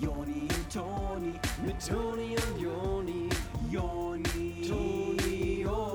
Joni 0.00 0.48
und 0.48 0.72
Toni, 0.72 1.32
mit 1.64 1.86
Toni 1.86 2.36
und 2.36 2.60
Joni, 2.60 3.28
Joni, 3.70 4.68
Toni, 4.68 5.62
Joni. 5.62 5.94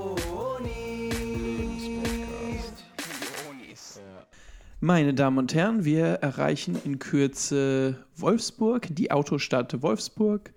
Meine 4.81 5.13
Damen 5.13 5.37
und 5.37 5.53
Herren, 5.53 5.83
wir 5.83 6.05
erreichen 6.05 6.77
in 6.85 6.99
Kürze 6.99 8.05
Wolfsburg, 8.15 8.87
die 8.91 9.11
Autostadt 9.11 9.81
Wolfsburg. 9.81 10.53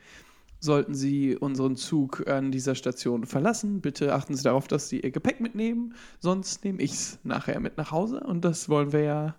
Sollten 0.60 0.94
Sie 0.94 1.36
unseren 1.36 1.74
Zug 1.74 2.28
an 2.28 2.52
dieser 2.52 2.76
Station 2.76 3.26
verlassen, 3.26 3.80
bitte 3.80 4.14
achten 4.14 4.36
Sie 4.36 4.44
darauf, 4.44 4.68
dass 4.68 4.88
Sie 4.88 5.00
Ihr 5.00 5.10
Gepäck 5.10 5.40
mitnehmen, 5.40 5.94
sonst 6.20 6.64
nehme 6.64 6.80
ich 6.80 6.92
es 6.92 7.18
nachher 7.24 7.58
mit 7.58 7.76
nach 7.78 7.90
Hause 7.90 8.20
und 8.20 8.44
das 8.44 8.68
wollen 8.68 8.92
wir 8.92 9.02
ja 9.02 9.34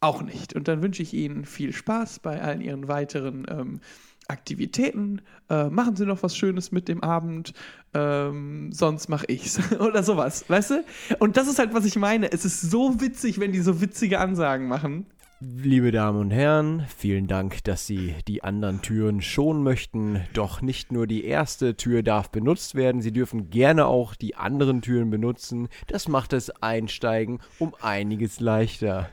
auch 0.00 0.22
nicht. 0.22 0.54
Und 0.54 0.68
dann 0.68 0.82
wünsche 0.82 1.02
ich 1.02 1.14
Ihnen 1.14 1.44
viel 1.44 1.72
Spaß 1.72 2.20
bei 2.20 2.40
allen 2.40 2.60
Ihren 2.60 2.88
weiteren 2.88 3.46
ähm, 3.48 3.80
Aktivitäten. 4.28 5.22
Äh, 5.48 5.68
machen 5.70 5.96
Sie 5.96 6.06
noch 6.06 6.22
was 6.22 6.36
Schönes 6.36 6.72
mit 6.72 6.88
dem 6.88 7.02
Abend, 7.02 7.52
ähm, 7.94 8.70
sonst 8.72 9.08
mache 9.08 9.26
ich's. 9.28 9.60
Oder 9.80 10.02
sowas, 10.02 10.48
weißt 10.48 10.70
du? 10.70 10.84
Und 11.18 11.36
das 11.36 11.48
ist 11.48 11.58
halt, 11.58 11.74
was 11.74 11.84
ich 11.84 11.96
meine. 11.96 12.32
Es 12.32 12.44
ist 12.44 12.60
so 12.60 13.00
witzig, 13.00 13.38
wenn 13.40 13.52
die 13.52 13.60
so 13.60 13.80
witzige 13.80 14.20
Ansagen 14.20 14.68
machen. 14.68 15.06
Liebe 15.38 15.92
Damen 15.92 16.18
und 16.18 16.30
Herren, 16.30 16.86
vielen 16.96 17.26
Dank, 17.26 17.62
dass 17.64 17.86
Sie 17.86 18.14
die 18.26 18.42
anderen 18.42 18.80
Türen 18.80 19.20
schonen 19.20 19.62
möchten. 19.62 20.22
Doch 20.32 20.62
nicht 20.62 20.92
nur 20.92 21.06
die 21.06 21.26
erste 21.26 21.76
Tür 21.76 22.02
darf 22.02 22.30
benutzt 22.30 22.74
werden, 22.74 23.02
Sie 23.02 23.12
dürfen 23.12 23.50
gerne 23.50 23.84
auch 23.84 24.14
die 24.14 24.34
anderen 24.34 24.80
Türen 24.80 25.10
benutzen. 25.10 25.68
Das 25.88 26.08
macht 26.08 26.32
das 26.32 26.48
Einsteigen 26.62 27.40
um 27.58 27.74
einiges 27.82 28.40
leichter. 28.40 29.10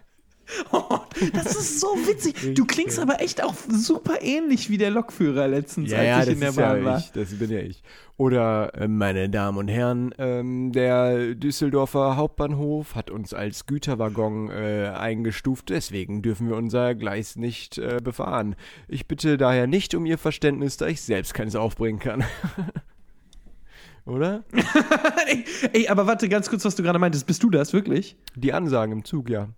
Oh, 0.72 1.00
das 1.34 1.56
ist 1.56 1.80
so 1.80 1.88
witzig. 2.06 2.54
Du 2.56 2.66
klingst 2.66 3.00
aber 3.00 3.22
echt 3.22 3.44
auch 3.44 3.56
super 3.70 4.22
ähnlich 4.22 4.70
wie 4.70 4.78
der 4.78 4.92
Lokführer 4.92 5.48
letztens, 5.48 5.94
als 5.94 6.28
ich 6.28 6.34
in 6.34 6.40
der 6.42 6.52
Bahn 6.52 6.80
ja 6.80 6.86
war. 6.86 7.00
ich, 7.00 7.12
das 7.12 7.34
bin 7.38 7.50
ja 7.50 7.60
ich. 7.60 7.82
Oder, 8.18 8.74
äh, 8.76 8.88
meine 8.88 9.30
Damen 9.30 9.58
und 9.58 9.68
Herren, 9.70 10.14
ähm, 10.20 10.72
der 10.72 11.34
Düsseldorfer 11.34 12.16
Hauptbahnhof 12.16 12.94
hat 12.96 13.10
uns 13.10 13.34
als 13.34 13.66
Güterwaggon 13.66 14.52
äh, 14.52 14.92
eingestuft, 14.96 15.70
deswegen 15.70 16.22
dürfen 16.22 16.48
wir 16.48 16.56
unser 16.56 16.94
Gleis 16.94 17.36
nicht 17.36 17.80
äh, 17.80 18.00
befahren. 18.04 18.56
Ich 18.88 19.08
bitte 19.08 19.38
daher 19.38 19.66
nicht 19.66 19.96
um 19.96 20.06
Ihr 20.06 20.20
Verständnis, 20.20 20.78
da 20.78 20.88
ich 20.88 21.02
selbst 21.02 21.34
keins 21.34 21.56
aufbringen 21.56 22.00
kann. 22.00 22.24
Oder? 24.06 24.44
ey, 25.28 25.46
ey, 25.72 25.88
aber 25.88 26.06
warte 26.06 26.28
ganz 26.30 26.50
kurz, 26.50 26.66
was 26.66 26.76
du 26.76 26.84
gerade 26.84 27.00
meintest. 27.00 27.26
Bist 27.26 27.42
du 27.42 27.50
das 27.50 27.74
wirklich? 27.74 28.18
Die 28.36 28.54
Ansagen 28.54 28.92
im 28.92 29.06
Zug, 29.06 29.30
ja. 29.30 29.50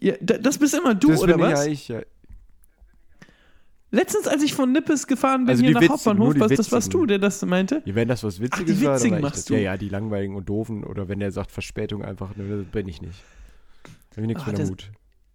Ja, 0.00 0.14
da- 0.20 0.38
das 0.38 0.58
bist 0.58 0.74
immer 0.74 0.94
du, 0.94 1.08
das 1.08 1.20
oder 1.22 1.34
bin 1.36 1.46
was? 1.46 1.64
ja 1.66 1.70
ich, 1.72 1.88
ja. 1.88 2.00
Letztens, 3.90 4.26
als 4.26 4.42
ich 4.42 4.54
von 4.54 4.72
Nippes 4.72 5.06
gefahren 5.06 5.44
bin, 5.44 5.50
Also 5.50 5.62
hier 5.62 5.70
nach 5.72 5.80
witzigen, 5.80 5.94
Hauptbahnhof, 5.94 6.34
was, 6.40 6.52
das 6.56 6.72
warst 6.72 6.92
du, 6.92 7.06
der 7.06 7.20
das 7.20 7.44
meinte? 7.46 7.80
Ja, 7.84 7.94
wenn 7.94 8.08
das 8.08 8.24
was 8.24 8.40
Witziges 8.40 8.78
die 8.80 8.84
war, 8.84 8.98
dann 8.98 9.10
war 9.12 9.20
machst 9.20 9.36
das. 9.38 9.44
du. 9.44 9.54
Ja, 9.54 9.60
ja, 9.60 9.76
die 9.76 9.88
langweiligen 9.88 10.34
und 10.34 10.48
doofen. 10.48 10.82
Oder 10.82 11.08
wenn 11.08 11.20
der 11.20 11.30
sagt 11.30 11.52
Verspätung 11.52 12.04
einfach, 12.04 12.34
ne, 12.34 12.44
das 12.64 12.66
bin 12.72 12.88
ich 12.88 13.00
nicht. 13.00 13.22
Da 14.10 14.16
habe 14.16 14.22
ich 14.22 14.26
nichts 14.28 14.42
Ah, 14.42 14.46
mehr 14.46 14.54
das- 14.58 14.68
Mut. 14.70 14.90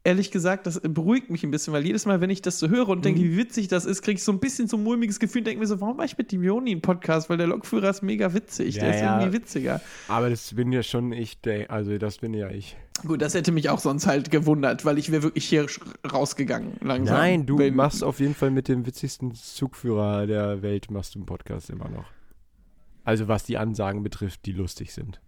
Ehrlich 0.05 0.31
gesagt, 0.31 0.65
das 0.65 0.79
beruhigt 0.81 1.29
mich 1.29 1.43
ein 1.43 1.51
bisschen, 1.51 1.73
weil 1.73 1.85
jedes 1.85 2.05
Mal, 2.05 2.21
wenn 2.21 2.29
ich 2.29 2.41
das 2.41 2.57
so 2.57 2.69
höre 2.69 2.87
und 2.87 2.99
Mhm. 2.99 3.03
denke, 3.03 3.21
wie 3.21 3.35
witzig 3.37 3.67
das 3.67 3.85
ist, 3.85 4.01
kriege 4.01 4.15
ich 4.17 4.23
so 4.23 4.31
ein 4.31 4.39
bisschen 4.39 4.67
so 4.67 4.77
ein 4.77 4.83
mulmiges 4.83 5.19
Gefühl 5.19 5.41
und 5.41 5.47
denke 5.47 5.59
mir 5.59 5.67
so, 5.67 5.81
warum 5.81 5.97
mache 5.97 6.05
ich 6.05 6.17
mit 6.17 6.31
dem 6.31 6.41
Joni 6.41 6.71
einen 6.71 6.81
Podcast? 6.81 7.29
Weil 7.29 7.35
der 7.37 7.47
Lokführer 7.47 7.89
ist 7.89 8.01
mega 8.01 8.33
witzig, 8.33 8.75
Ja, 8.75 8.81
der 8.83 8.95
ist 8.95 9.01
ja. 9.01 9.19
irgendwie 9.19 9.37
witziger. 9.37 9.81
Aber 10.07 10.29
das 10.29 10.53
bin 10.53 10.71
ja 10.71 10.83
schon 10.83 11.11
ich, 11.11 11.41
der, 11.41 11.69
also 11.69 11.97
das 11.97 12.19
bin 12.19 12.33
ja 12.33 12.49
ich. 12.49 12.77
Gut, 13.05 13.21
das 13.21 13.33
hätte 13.33 13.51
mich 13.51 13.69
auch 13.69 13.79
sonst 13.79 14.07
halt 14.07 14.31
gewundert, 14.31 14.85
weil 14.85 14.97
ich 14.97 15.11
wäre 15.11 15.23
wirklich 15.23 15.45
hier 15.45 15.65
rausgegangen 16.09 16.73
langsam. 16.81 17.17
Nein, 17.17 17.45
du 17.45 17.57
Wenn- 17.57 17.75
machst 17.75 18.03
auf 18.03 18.19
jeden 18.21 18.35
Fall 18.35 18.51
mit 18.51 18.67
dem 18.69 18.85
witzigsten 18.85 19.33
Zugführer 19.35 20.27
der 20.27 20.61
Welt, 20.61 20.89
machst 20.91 21.15
du 21.15 21.19
einen 21.19 21.25
Podcast 21.25 21.69
immer 21.69 21.89
noch. 21.89 22.05
Also 23.03 23.27
was 23.27 23.43
die 23.43 23.57
Ansagen 23.57 24.01
betrifft, 24.03 24.45
die 24.45 24.51
lustig 24.53 24.93
sind. 24.93 25.19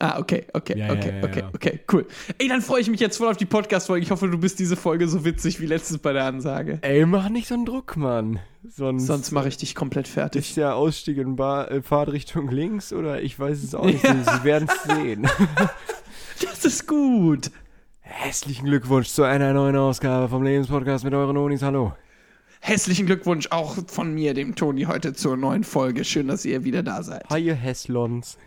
Ah, 0.00 0.18
okay, 0.20 0.46
okay, 0.52 0.78
Ja, 0.78 0.92
okay, 0.92 1.12
ja, 1.20 1.24
okay, 1.28 1.40
ja. 1.40 1.50
okay, 1.52 1.80
cool. 1.92 2.06
Ey, 2.38 2.46
dann 2.46 2.62
freue 2.62 2.80
ich 2.80 2.88
mich 2.88 3.00
jetzt 3.00 3.16
voll 3.16 3.28
auf 3.28 3.36
die 3.36 3.46
Podcast-Folge. 3.46 4.04
Ich 4.04 4.10
hoffe, 4.12 4.28
du 4.28 4.38
bist 4.38 4.58
diese 4.60 4.76
Folge 4.76 5.08
so 5.08 5.24
witzig 5.24 5.60
wie 5.60 5.66
letztens 5.66 5.98
bei 5.98 6.12
der 6.12 6.24
Ansage. 6.24 6.78
Ey, 6.82 7.04
mach 7.04 7.28
nicht 7.30 7.48
so 7.48 7.54
einen 7.54 7.66
Druck, 7.66 7.96
Mann. 7.96 8.38
Sonst, 8.62 9.06
Sonst 9.06 9.32
mache 9.32 9.48
ich 9.48 9.56
dich 9.56 9.74
komplett 9.74 10.06
fertig. 10.06 10.50
ist 10.50 10.56
der 10.56 10.76
Ausstieg 10.76 11.18
in 11.18 11.34
Bar, 11.36 11.70
äh, 11.70 11.82
Fahrtrichtung 11.82 12.48
links 12.48 12.92
oder 12.92 13.22
ich 13.22 13.38
weiß 13.40 13.62
es 13.62 13.74
auch 13.74 13.86
nicht. 13.86 14.00
Sie 14.06 14.44
werden 14.44 14.68
es 14.68 14.82
sehen. 14.84 15.26
Das 16.40 16.64
ist 16.64 16.86
gut. 16.86 17.50
Herzlichen 18.00 18.66
Glückwunsch 18.66 19.08
zu 19.08 19.24
einer 19.24 19.52
neuen 19.52 19.74
Ausgabe 19.76 20.28
vom 20.28 20.44
Lebenspodcast 20.44 21.02
mit 21.04 21.12
euren 21.14 21.36
Onis. 21.36 21.62
Hallo. 21.62 21.94
Herzlichen 22.60 23.06
Glückwunsch 23.06 23.48
auch 23.50 23.76
von 23.88 24.14
mir, 24.14 24.34
dem 24.34 24.54
Toni, 24.54 24.84
heute 24.84 25.14
zur 25.14 25.36
neuen 25.36 25.64
Folge. 25.64 26.04
Schön, 26.04 26.28
dass 26.28 26.44
ihr 26.44 26.62
wieder 26.64 26.82
da 26.84 27.02
seid. 27.02 27.24
Hi, 27.30 27.40
ihr 27.44 27.54
Hässlons. 27.54 28.38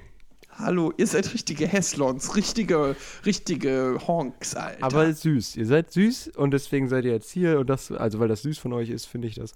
Hallo, 0.58 0.94
ihr 0.98 1.08
seid 1.08 1.34
richtige 1.34 1.66
Hässlons, 1.66 2.36
richtige, 2.36 2.96
richtige 3.26 3.98
Honks, 4.06 4.56
Alter. 4.56 4.84
Aber 4.84 5.12
süß. 5.12 5.56
Ihr 5.56 5.66
seid 5.66 5.92
süß 5.92 6.32
und 6.36 6.52
deswegen 6.52 6.90
seid 6.90 7.06
ihr 7.06 7.12
jetzt 7.12 7.32
hier. 7.32 7.60
Und 7.60 7.70
das, 7.70 7.92
also 7.92 8.20
weil 8.20 8.28
das 8.28 8.42
süß 8.44 8.58
von 8.58 8.74
euch 8.74 8.90
ist, 8.90 9.06
finde 9.06 9.28
ich 9.28 9.36
das. 9.36 9.54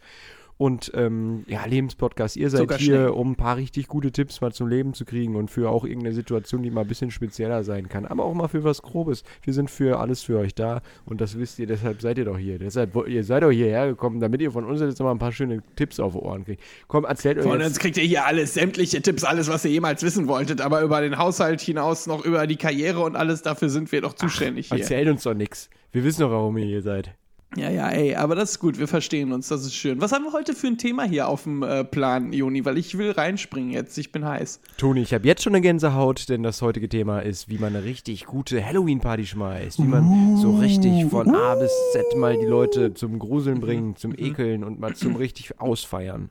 Und 0.58 0.90
ähm, 0.96 1.44
ja, 1.48 1.66
Lebenspodcast, 1.66 2.38
ihr 2.38 2.50
seid 2.50 2.62
Sogar 2.62 2.78
hier, 2.78 2.96
schnell. 2.96 3.08
um 3.10 3.32
ein 3.32 3.36
paar 3.36 3.58
richtig 3.58 3.88
gute 3.88 4.12
Tipps 4.12 4.40
mal 4.40 4.54
zum 4.54 4.70
Leben 4.70 4.94
zu 4.94 5.04
kriegen 5.04 5.36
und 5.36 5.52
für 5.52 5.70
auch 5.70 5.84
irgendeine 5.84 6.16
Situation, 6.16 6.64
die 6.64 6.72
mal 6.72 6.82
ein 6.82 6.88
bisschen 6.88 7.12
spezieller 7.12 7.64
sein 7.66 7.90
kann. 7.90 8.06
Aber 8.06 8.24
auch 8.24 8.34
mal 8.34 8.48
für 8.48 8.64
was 8.64 8.82
Grobes. 8.82 9.24
Wir 9.42 9.54
sind 9.54 9.70
für 9.70 10.00
alles 10.00 10.24
für 10.24 10.40
euch 10.40 10.56
da 10.56 10.82
und 11.06 11.20
das 11.20 11.38
wisst 11.38 11.60
ihr, 11.60 11.68
deshalb 11.68 12.02
seid 12.02 12.18
ihr 12.18 12.26
doch 12.26 12.38
hier. 12.38 12.58
Deshalb, 12.58 12.96
ihr 13.08 13.26
seid 13.26 13.44
doch 13.44 13.52
hierher 13.52 13.88
gekommen, 13.88 14.22
damit 14.22 14.42
ihr 14.42 14.52
von 14.52 14.64
uns 14.64 14.80
jetzt 14.80 15.00
mal 15.02 15.12
ein 15.12 15.20
paar 15.20 15.34
schöne 15.34 15.62
Tipps 15.76 16.00
auf 16.00 16.14
die 16.14 16.20
Ohren 16.20 16.46
kriegt. 16.46 16.64
Komm, 16.88 17.04
erzählt 17.04 17.38
euch 17.38 17.44
Von 17.44 17.60
jetzt. 17.60 17.68
uns 17.68 17.80
kriegt 17.80 17.98
ihr 17.98 18.04
hier 18.04 18.26
alles, 18.26 18.54
sämtliche 18.54 19.02
Tipps, 19.02 19.26
alles, 19.26 19.50
was 19.50 19.66
ihr 19.66 19.72
jemals 19.72 20.04
wissen 20.04 20.28
wolltet. 20.30 20.62
Aber 20.62 20.82
über 20.84 21.02
den 21.02 21.18
Haushalt 21.18 21.60
hinaus 21.60 22.08
noch 22.08 22.24
über 22.24 22.48
die 22.48 22.56
Karriere 22.56 23.02
und 23.02 23.18
alles, 23.18 23.42
dafür 23.42 23.68
sind 23.68 23.92
wir 23.92 24.00
doch 24.00 24.14
zuständig 24.14 24.70
hier. 24.70 24.80
Erzählt 24.80 25.10
uns 25.10 25.24
doch 25.24 25.34
nichts. 25.34 25.70
Wir 25.92 26.06
wissen 26.06 26.22
doch, 26.22 26.32
warum 26.32 26.58
ihr 26.58 26.66
hier 26.66 26.82
seid. 26.82 27.14
Ja, 27.56 27.70
ja, 27.70 27.90
ey, 27.90 28.16
aber 28.16 28.36
das 28.36 28.52
ist 28.52 28.60
gut, 28.60 28.78
wir 28.80 28.88
verstehen 28.88 29.32
uns, 29.32 29.48
das 29.48 29.62
ist 29.62 29.76
schön. 29.76 30.02
Was 30.02 30.12
haben 30.12 30.26
wir 30.26 30.34
heute 30.34 30.54
für 30.54 30.68
ein 30.68 30.78
Thema 30.78 31.04
hier 31.04 31.30
auf 31.30 31.44
dem 31.44 31.64
äh, 31.64 31.86
Plan, 31.86 32.34
Joni? 32.34 32.66
Weil 32.66 32.78
ich 32.78 32.98
will 32.98 33.12
reinspringen 33.12 33.72
jetzt, 33.72 33.98
ich 33.98 34.12
bin 34.12 34.26
heiß. 34.26 34.60
Toni, 34.78 35.02
ich 35.02 35.14
habe 35.14 35.26
jetzt 35.26 35.42
schon 35.42 35.54
eine 35.54 35.62
Gänsehaut, 35.62 36.28
denn 36.28 36.44
das 36.44 36.62
heutige 36.62 36.90
Thema 36.90 37.20
ist, 37.20 37.48
wie 37.48 37.58
man 37.58 37.74
eine 37.74 37.86
richtig 37.86 38.26
gute 38.26 38.64
Halloween-Party 38.64 39.26
schmeißt. 39.26 39.80
Wie 39.80 39.88
man 39.88 40.36
so 40.38 40.58
richtig 40.58 41.06
von 41.06 41.34
A 41.34 41.56
bis 41.56 41.72
Z 41.94 42.18
mal 42.18 42.38
die 42.38 42.46
Leute 42.46 42.94
zum 42.94 43.20
Gruseln 43.20 43.62
bringt, 43.62 44.00
zum 44.00 44.14
Ekeln 44.18 44.64
und 44.66 44.80
mal 44.80 44.94
zum 44.94 45.16
richtig 45.16 45.62
Ausfeiern. 45.62 46.30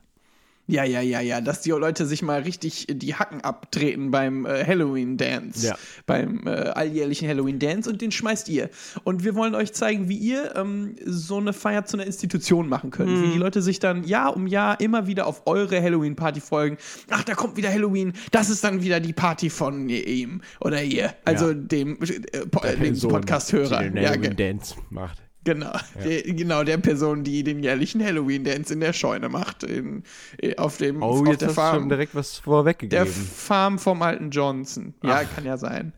Ja, 0.67 0.83
ja, 0.83 1.01
ja, 1.01 1.21
ja, 1.21 1.41
dass 1.41 1.61
die 1.61 1.69
Leute 1.69 2.07
sich 2.07 2.23
mal 2.23 2.41
richtig 2.41 2.87
die 2.89 3.13
Hacken 3.13 3.41
abtreten 3.41 4.09
beim 4.09 4.45
äh, 4.47 4.65
Halloween-Dance. 4.65 5.67
Ja. 5.67 5.75
Beim 6.07 6.47
äh, 6.47 6.49
alljährlichen 6.49 7.27
Halloween-Dance 7.27 7.89
und 7.89 8.01
den 8.01 8.11
schmeißt 8.11 8.49
ihr. 8.49 8.69
Und 9.03 9.23
wir 9.23 9.35
wollen 9.35 9.53
euch 9.53 9.73
zeigen, 9.73 10.09
wie 10.09 10.17
ihr 10.17 10.55
ähm, 10.55 10.95
so 11.05 11.37
eine 11.37 11.53
Feier 11.53 11.85
zu 11.85 11.97
einer 11.97 12.07
Institution 12.07 12.67
machen 12.67 12.89
könnt. 12.89 13.21
Wie 13.21 13.33
die 13.33 13.37
Leute 13.37 13.61
sich 13.61 13.79
dann 13.79 14.03
Jahr 14.05 14.35
um 14.35 14.47
Jahr 14.47 14.79
immer 14.79 15.05
wieder 15.05 15.27
auf 15.27 15.43
eure 15.45 15.81
Halloween-Party 15.81 16.41
folgen. 16.41 16.77
Ach, 17.11 17.23
da 17.23 17.35
kommt 17.35 17.57
wieder 17.57 17.69
Halloween. 17.71 18.13
Das 18.31 18.49
ist 18.49 18.63
dann 18.63 18.81
wieder 18.81 18.99
die 18.99 19.13
Party 19.13 19.51
von 19.51 19.87
ihm 19.89 20.41
oder 20.59 20.81
ihr. 20.81 21.13
Also 21.25 21.49
Ja. 21.49 21.53
dem, 21.53 21.99
äh, 22.01 22.45
po 22.47 22.61
Der 22.61 22.75
dem 22.77 22.99
Podcast-Hörer. 22.99 23.83
Ja, 23.83 23.89
ge 23.89 24.07
Halloween-Dance 24.07 24.75
macht. 24.89 25.24
Genau, 25.45 25.71
der, 26.03 26.23
genau 26.23 26.63
der 26.63 26.77
Person, 26.79 27.23
die 27.23 27.43
den 27.43 27.61
jährlichen 27.63 28.03
Halloween-Dance 28.03 28.73
in 28.73 28.79
der 28.81 28.93
Scheune 28.93 29.29
macht, 29.29 29.63
in, 29.63 30.03
äh, 30.41 30.55
auf 30.57 30.77
dem 30.77 31.01
Oh, 31.01 31.21
auf 31.21 31.27
jetzt 31.27 31.41
der 31.41 31.49
hast 31.49 31.57
du 31.57 31.61
schon 31.61 31.71
Farm, 31.79 31.89
direkt 31.89 32.15
was 32.15 32.33
der 32.33 32.43
vorweggegeben. 32.43 33.05
Farm 33.07 33.79
vom 33.79 34.01
alten 34.01 34.31
Johnson. 34.31 34.93
Ja, 35.03 35.23
kann 35.23 35.45
ja 35.45 35.57
sein. 35.57 35.93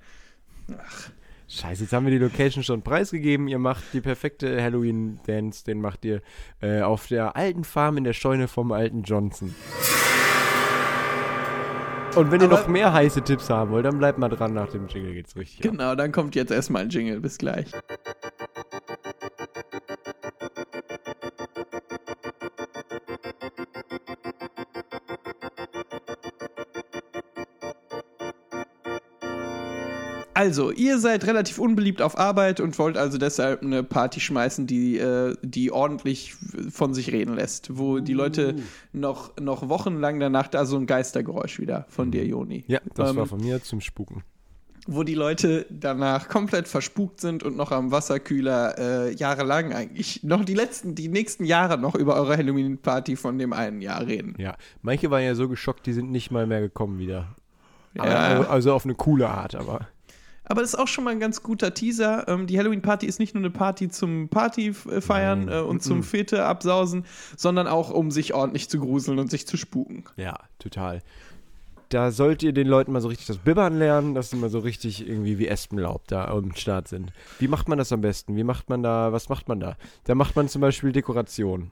Scheiße, 1.47 1.83
jetzt 1.83 1.93
haben 1.93 2.05
wir 2.05 2.11
die 2.11 2.17
Location 2.17 2.61
schon 2.61 2.81
preisgegeben. 2.81 3.47
Ihr 3.47 3.57
macht 3.57 3.81
die 3.93 4.01
perfekte 4.01 4.61
Halloween-Dance, 4.61 5.63
den 5.63 5.79
macht 5.79 6.03
ihr 6.03 6.21
äh, 6.61 6.81
auf 6.81 7.07
der 7.07 7.37
alten 7.37 7.63
Farm 7.63 7.95
in 7.95 8.03
der 8.03 8.11
Scheune 8.11 8.49
vom 8.49 8.73
alten 8.73 9.03
Johnson. 9.03 9.55
Und 12.15 12.31
wenn 12.31 12.41
ihr 12.41 12.47
Aber- 12.47 12.59
noch 12.61 12.67
mehr 12.67 12.91
heiße 12.91 13.21
Tipps 13.21 13.49
haben 13.49 13.71
wollt, 13.71 13.85
dann 13.85 13.97
bleibt 13.97 14.17
mal 14.17 14.27
dran, 14.27 14.53
nach 14.53 14.69
dem 14.71 14.87
Jingle 14.87 15.13
geht's 15.13 15.37
richtig 15.37 15.65
ab. 15.65 15.71
Genau, 15.71 15.95
dann 15.95 16.11
kommt 16.11 16.35
jetzt 16.35 16.51
erstmal 16.51 16.81
ein 16.81 16.89
Jingle. 16.89 17.21
Bis 17.21 17.37
gleich. 17.37 17.67
Also, 30.47 30.71
ihr 30.71 30.97
seid 30.97 31.27
relativ 31.27 31.59
unbeliebt 31.59 32.01
auf 32.01 32.17
Arbeit 32.17 32.61
und 32.61 32.79
wollt 32.79 32.95
also 32.97 33.17
deshalb 33.17 33.63
eine 33.63 33.83
Party 33.83 34.21
schmeißen, 34.21 34.65
die, 34.65 34.97
äh, 34.97 35.35
die 35.41 35.71
ordentlich 35.73 36.35
von 36.69 36.93
sich 36.93 37.11
reden 37.11 37.35
lässt, 37.35 37.77
wo 37.77 37.99
die 37.99 38.13
Leute 38.13 38.55
noch, 38.93 39.35
noch 39.37 39.67
wochenlang 39.67 40.21
danach 40.21 40.47
da 40.47 40.65
so 40.65 40.77
ein 40.77 40.85
Geistergeräusch 40.85 41.59
wieder 41.59 41.85
von 41.89 42.11
dir, 42.11 42.25
Joni. 42.25 42.63
Ja, 42.67 42.79
das 42.95 43.09
Ähm, 43.11 43.17
war 43.17 43.25
von 43.25 43.41
mir 43.41 43.61
zum 43.61 43.81
Spuken. 43.81 44.23
wo 44.87 45.03
die 45.03 45.15
Leute 45.15 45.65
danach 45.69 46.29
komplett 46.29 46.69
verspukt 46.69 47.19
sind 47.19 47.43
und 47.43 47.57
noch 47.57 47.71
am 47.73 47.91
Wasserkühler 47.91 48.77
äh, 49.09 49.13
jahrelang 49.15 49.73
eigentlich 49.73 50.23
noch 50.23 50.45
die 50.45 50.53
letzten, 50.53 50.95
die 50.95 51.09
nächsten 51.09 51.43
Jahre 51.43 51.77
noch 51.77 51.93
über 51.93 52.15
eure 52.15 52.37
Halloween-Party 52.37 53.17
von 53.17 53.37
dem 53.37 53.51
einen 53.51 53.81
Jahr 53.81 54.07
reden. 54.07 54.33
Ja, 54.37 54.55
manche 54.81 55.11
waren 55.11 55.23
ja 55.25 55.35
so 55.35 55.49
geschockt, 55.49 55.85
die 55.87 55.91
sind 55.91 56.09
nicht 56.09 56.31
mal 56.31 56.47
mehr 56.47 56.61
gekommen 56.61 56.99
wieder. 56.99 57.35
Ja. 57.95 58.03
Also, 58.03 58.49
also 58.49 58.73
auf 58.73 58.85
eine 58.85 58.95
coole 58.95 59.27
Art, 59.27 59.55
aber. 59.55 59.87
Aber 60.49 60.61
das 60.61 60.73
ist 60.73 60.79
auch 60.79 60.87
schon 60.87 61.03
mal 61.03 61.11
ein 61.11 61.19
ganz 61.19 61.43
guter 61.43 61.73
Teaser. 61.73 62.27
Ähm, 62.27 62.47
die 62.47 62.57
Halloween-Party 62.57 63.05
ist 63.05 63.19
nicht 63.19 63.35
nur 63.35 63.41
eine 63.41 63.51
Party 63.51 63.89
zum 63.89 64.29
Party 64.29 64.73
äh, 64.89 64.99
äh, 64.99 65.59
und 65.61 65.83
zum 65.83 65.97
Mhm. 65.97 66.03
Fete 66.03 66.45
absausen, 66.45 67.05
sondern 67.35 67.67
auch 67.67 67.89
um 67.89 68.11
sich 68.11 68.33
ordentlich 68.33 68.69
zu 68.69 68.79
gruseln 68.79 69.19
und 69.19 69.29
sich 69.29 69.45
zu 69.45 69.57
spuken. 69.57 70.05
Ja, 70.15 70.35
total. 70.59 71.01
Da 71.89 72.11
sollt 72.11 72.43
ihr 72.43 72.51
den 72.51 72.67
Leuten 72.67 72.91
mal 72.91 73.01
so 73.01 73.07
richtig 73.07 73.27
das 73.27 73.37
Bibbern 73.37 73.77
lernen, 73.79 74.13
dass 74.13 74.29
sie 74.29 74.35
mal 74.35 74.49
so 74.49 74.59
richtig 74.59 75.07
irgendwie 75.07 75.37
wie 75.39 75.47
Espenlaub 75.47 76.05
da 76.07 76.25
am 76.25 76.53
Start 76.55 76.89
sind. 76.89 77.13
Wie 77.39 77.47
macht 77.47 77.69
man 77.69 77.77
das 77.77 77.93
am 77.93 78.01
besten? 78.01 78.35
Wie 78.35 78.43
macht 78.43 78.69
man 78.69 78.83
da, 78.83 79.13
was 79.13 79.29
macht 79.29 79.47
man 79.47 79.59
da? 79.61 79.77
Da 80.03 80.13
macht 80.13 80.35
man 80.35 80.49
zum 80.49 80.61
Beispiel 80.61 80.91
Dekoration. 80.91 81.71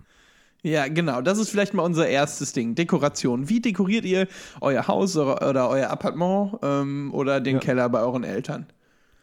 Ja, 0.66 0.88
genau. 0.88 1.22
Das 1.22 1.38
ist 1.38 1.52
vielleicht 1.52 1.76
mal 1.76 1.84
unser 1.84 2.08
erstes 2.08 2.52
Ding. 2.52 2.74
Dekoration. 2.74 3.50
Wie 3.50 3.60
dekoriert 3.60 4.04
ihr 4.04 4.28
euer 4.62 4.88
Haus 4.88 5.16
oder, 5.16 5.70
euer 5.70 5.92
Appartement 5.92 6.58
ähm, 6.64 7.12
oder 7.14 7.40
den 7.40 7.58
Ja. 7.58 7.60
Keller 7.60 7.88
bei 7.88 8.00
euren 8.00 8.24
Eltern? 8.24 8.66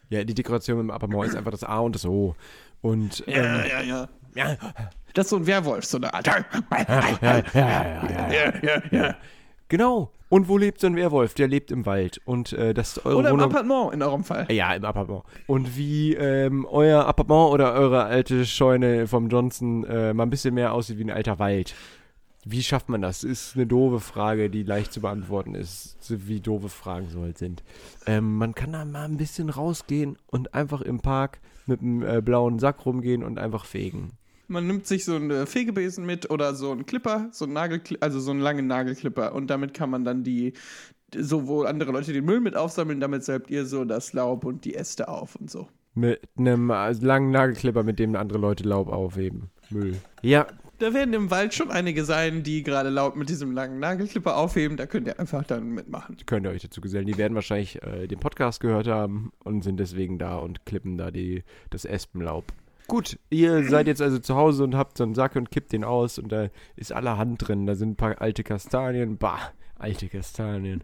Ja, 0.08 0.22
die 0.22 0.34
Dekoration 0.34 0.78
im 0.78 0.90
Appartement 0.92 1.26
ist 1.28 1.34
einfach 1.34 1.50
das 1.50 1.64
A 1.64 1.80
und 1.80 1.96
das 1.96 2.06
O. 2.06 2.36
Und 2.80 3.24
ähm, 3.26 3.34
ja, 3.34 3.80
ja. 3.82 4.08
ja, 4.36 4.56
Das 5.14 5.26
ist 5.26 5.30
so 5.30 5.36
ein 5.36 5.46
Werwolf, 5.48 5.84
so 5.84 5.96
eine 5.96 6.14
Art. 6.14 6.28
ja, 6.28 6.44
ja, 6.80 7.42
ja, 7.52 8.32
ja, 8.32 8.52
ja, 8.62 8.82
ja. 8.92 9.14
Genau. 9.72 10.10
Und 10.28 10.48
wo 10.48 10.58
lebt 10.58 10.80
so 10.80 10.86
ein 10.86 10.96
Werwolf? 10.96 11.32
Der 11.32 11.48
lebt 11.48 11.70
im 11.70 11.86
Wald. 11.86 12.20
Und 12.26 12.52
äh, 12.52 12.74
das 12.74 12.98
ist 12.98 13.06
eure 13.06 13.16
Oder 13.16 13.30
im 13.30 13.36
Wohnung. 13.36 13.50
Appartement 13.50 13.94
in 13.94 14.02
eurem 14.02 14.22
Fall. 14.22 14.46
Ja, 14.52 14.74
im 14.74 14.84
Appartement. 14.84 15.24
Und 15.46 15.78
wie 15.78 16.12
ähm, 16.12 16.66
euer 16.66 17.06
Appartement 17.06 17.50
oder 17.54 17.72
eure 17.72 18.04
alte 18.04 18.44
Scheune 18.44 19.06
vom 19.06 19.30
Johnson 19.30 19.84
äh, 19.84 20.12
mal 20.12 20.24
ein 20.24 20.30
bisschen 20.30 20.52
mehr 20.52 20.74
aussieht 20.74 20.98
wie 20.98 21.04
ein 21.04 21.10
alter 21.10 21.38
Wald. 21.38 21.74
Wie 22.44 22.62
schafft 22.62 22.90
man 22.90 23.00
das? 23.00 23.24
Ist 23.24 23.54
eine 23.54 23.66
doofe 23.66 24.00
Frage, 24.00 24.50
die 24.50 24.62
leicht 24.62 24.92
zu 24.92 25.00
beantworten 25.00 25.54
ist, 25.54 25.96
so 26.04 26.28
wie 26.28 26.40
doofe 26.40 26.68
Fragen 26.68 27.08
so 27.08 27.22
halt 27.22 27.38
sind. 27.38 27.62
Ähm, 28.04 28.36
man 28.36 28.54
kann 28.54 28.74
da 28.74 28.84
mal 28.84 29.06
ein 29.06 29.16
bisschen 29.16 29.48
rausgehen 29.48 30.18
und 30.26 30.52
einfach 30.52 30.82
im 30.82 31.00
Park 31.00 31.40
mit 31.64 31.80
einem 31.80 32.02
äh, 32.02 32.20
blauen 32.20 32.58
Sack 32.58 32.84
rumgehen 32.84 33.22
und 33.22 33.38
einfach 33.38 33.64
fegen. 33.64 34.18
Man 34.52 34.66
nimmt 34.66 34.86
sich 34.86 35.04
so 35.06 35.16
einen 35.16 35.30
äh, 35.30 35.46
Fegebesen 35.46 36.04
mit 36.04 36.30
oder 36.30 36.54
so 36.54 36.70
einen 36.72 36.84
Clipper, 36.84 37.28
so 37.32 37.46
einen 37.46 37.54
Nagel, 37.54 37.80
also 38.00 38.20
so 38.20 38.30
einen 38.30 38.40
langen 38.40 38.66
Nagelclipper 38.66 39.34
und 39.34 39.48
damit 39.48 39.72
kann 39.72 39.88
man 39.88 40.04
dann 40.04 40.22
die, 40.24 40.52
so 41.16 41.46
wo 41.48 41.62
andere 41.62 41.90
Leute 41.90 42.12
den 42.12 42.24
Müll 42.26 42.40
mit 42.40 42.54
aufsammeln, 42.54 43.00
damit 43.00 43.24
salbt 43.24 43.50
ihr 43.50 43.64
so 43.64 43.84
das 43.86 44.12
Laub 44.12 44.44
und 44.44 44.64
die 44.66 44.74
Äste 44.74 45.08
auf 45.08 45.36
und 45.36 45.50
so. 45.50 45.68
Mit 45.94 46.20
einem 46.36 46.70
äh, 46.70 46.92
langen 46.92 47.30
Nagelklipper, 47.30 47.82
mit 47.82 47.98
dem 47.98 48.14
andere 48.14 48.38
Leute 48.38 48.64
Laub 48.64 48.88
aufheben. 48.88 49.50
Müll. 49.70 49.96
Ja, 50.20 50.46
Da 50.78 50.92
werden 50.92 51.14
im 51.14 51.30
Wald 51.30 51.54
schon 51.54 51.70
einige 51.70 52.04
sein, 52.04 52.42
die 52.42 52.62
gerade 52.62 52.90
Laub 52.90 53.14
mit 53.14 53.28
diesem 53.28 53.52
langen 53.52 53.78
Nagelclipper 53.78 54.36
aufheben. 54.36 54.76
Da 54.76 54.86
könnt 54.86 55.06
ihr 55.06 55.18
einfach 55.20 55.44
dann 55.44 55.70
mitmachen. 55.70 56.16
könnt 56.26 56.44
ihr 56.44 56.50
euch 56.50 56.62
dazu 56.62 56.80
gesellen. 56.80 57.06
Die 57.06 57.16
werden 57.16 57.34
wahrscheinlich 57.34 57.80
äh, 57.82 58.06
den 58.08 58.18
Podcast 58.18 58.60
gehört 58.60 58.88
haben 58.88 59.32
und 59.44 59.62
sind 59.62 59.78
deswegen 59.78 60.18
da 60.18 60.36
und 60.36 60.66
klippen 60.66 60.98
da 60.98 61.10
die, 61.10 61.44
das 61.70 61.84
Espenlaub. 61.84 62.44
Gut, 62.88 63.18
ihr 63.30 63.64
seid 63.68 63.86
jetzt 63.86 64.02
also 64.02 64.18
zu 64.18 64.34
Hause 64.36 64.64
und 64.64 64.74
habt 64.74 64.98
so 64.98 65.04
einen 65.04 65.14
Sack 65.14 65.36
und 65.36 65.50
kippt 65.50 65.72
den 65.72 65.84
aus 65.84 66.18
und 66.18 66.30
da 66.30 66.48
ist 66.76 66.92
allerhand 66.92 67.46
drin. 67.46 67.66
Da 67.66 67.74
sind 67.74 67.90
ein 67.90 67.96
paar 67.96 68.20
alte 68.20 68.42
Kastanien. 68.42 69.18
Bah, 69.18 69.38
alte 69.78 70.08
Kastanien. 70.08 70.82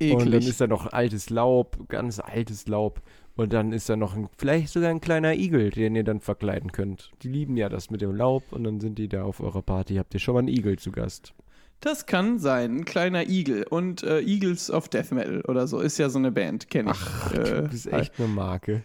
Und 0.00 0.10
dann 0.20 0.28
Eklig. 0.28 0.48
ist 0.48 0.60
da 0.60 0.66
noch 0.66 0.92
altes 0.92 1.30
Laub, 1.30 1.88
ganz 1.88 2.20
altes 2.20 2.66
Laub. 2.68 3.02
Und 3.36 3.52
dann 3.52 3.72
ist 3.72 3.88
da 3.88 3.96
noch 3.96 4.16
ein, 4.16 4.28
vielleicht 4.36 4.68
sogar 4.68 4.90
ein 4.90 5.00
kleiner 5.00 5.34
Igel, 5.34 5.70
den 5.70 5.94
ihr 5.94 6.02
dann 6.02 6.20
verkleiden 6.20 6.72
könnt. 6.72 7.12
Die 7.22 7.28
lieben 7.28 7.56
ja 7.56 7.68
das 7.68 7.88
mit 7.88 8.00
dem 8.00 8.14
Laub 8.14 8.42
und 8.50 8.64
dann 8.64 8.80
sind 8.80 8.98
die 8.98 9.08
da 9.08 9.22
auf 9.22 9.40
eurer 9.40 9.62
Party. 9.62 9.94
Habt 9.94 10.12
ihr 10.14 10.20
schon 10.20 10.34
mal 10.34 10.40
einen 10.40 10.48
Igel 10.48 10.76
zu 10.76 10.90
Gast? 10.90 11.34
Das 11.80 12.06
kann 12.06 12.40
sein, 12.40 12.78
ein 12.78 12.84
kleiner 12.84 13.28
Igel. 13.28 13.64
Und 13.64 14.02
äh, 14.02 14.20
Eagles 14.20 14.70
of 14.72 14.88
Death 14.88 15.12
Metal 15.12 15.42
oder 15.42 15.68
so 15.68 15.78
ist 15.78 15.98
ja 15.98 16.08
so 16.08 16.18
eine 16.18 16.32
Band, 16.32 16.68
kenne 16.68 16.90
ich. 16.90 16.98
Ach, 17.00 17.32
äh, 17.32 17.62
das 17.62 17.74
ist 17.74 17.92
echt 17.92 18.18
eine 18.18 18.26
Marke. 18.26 18.82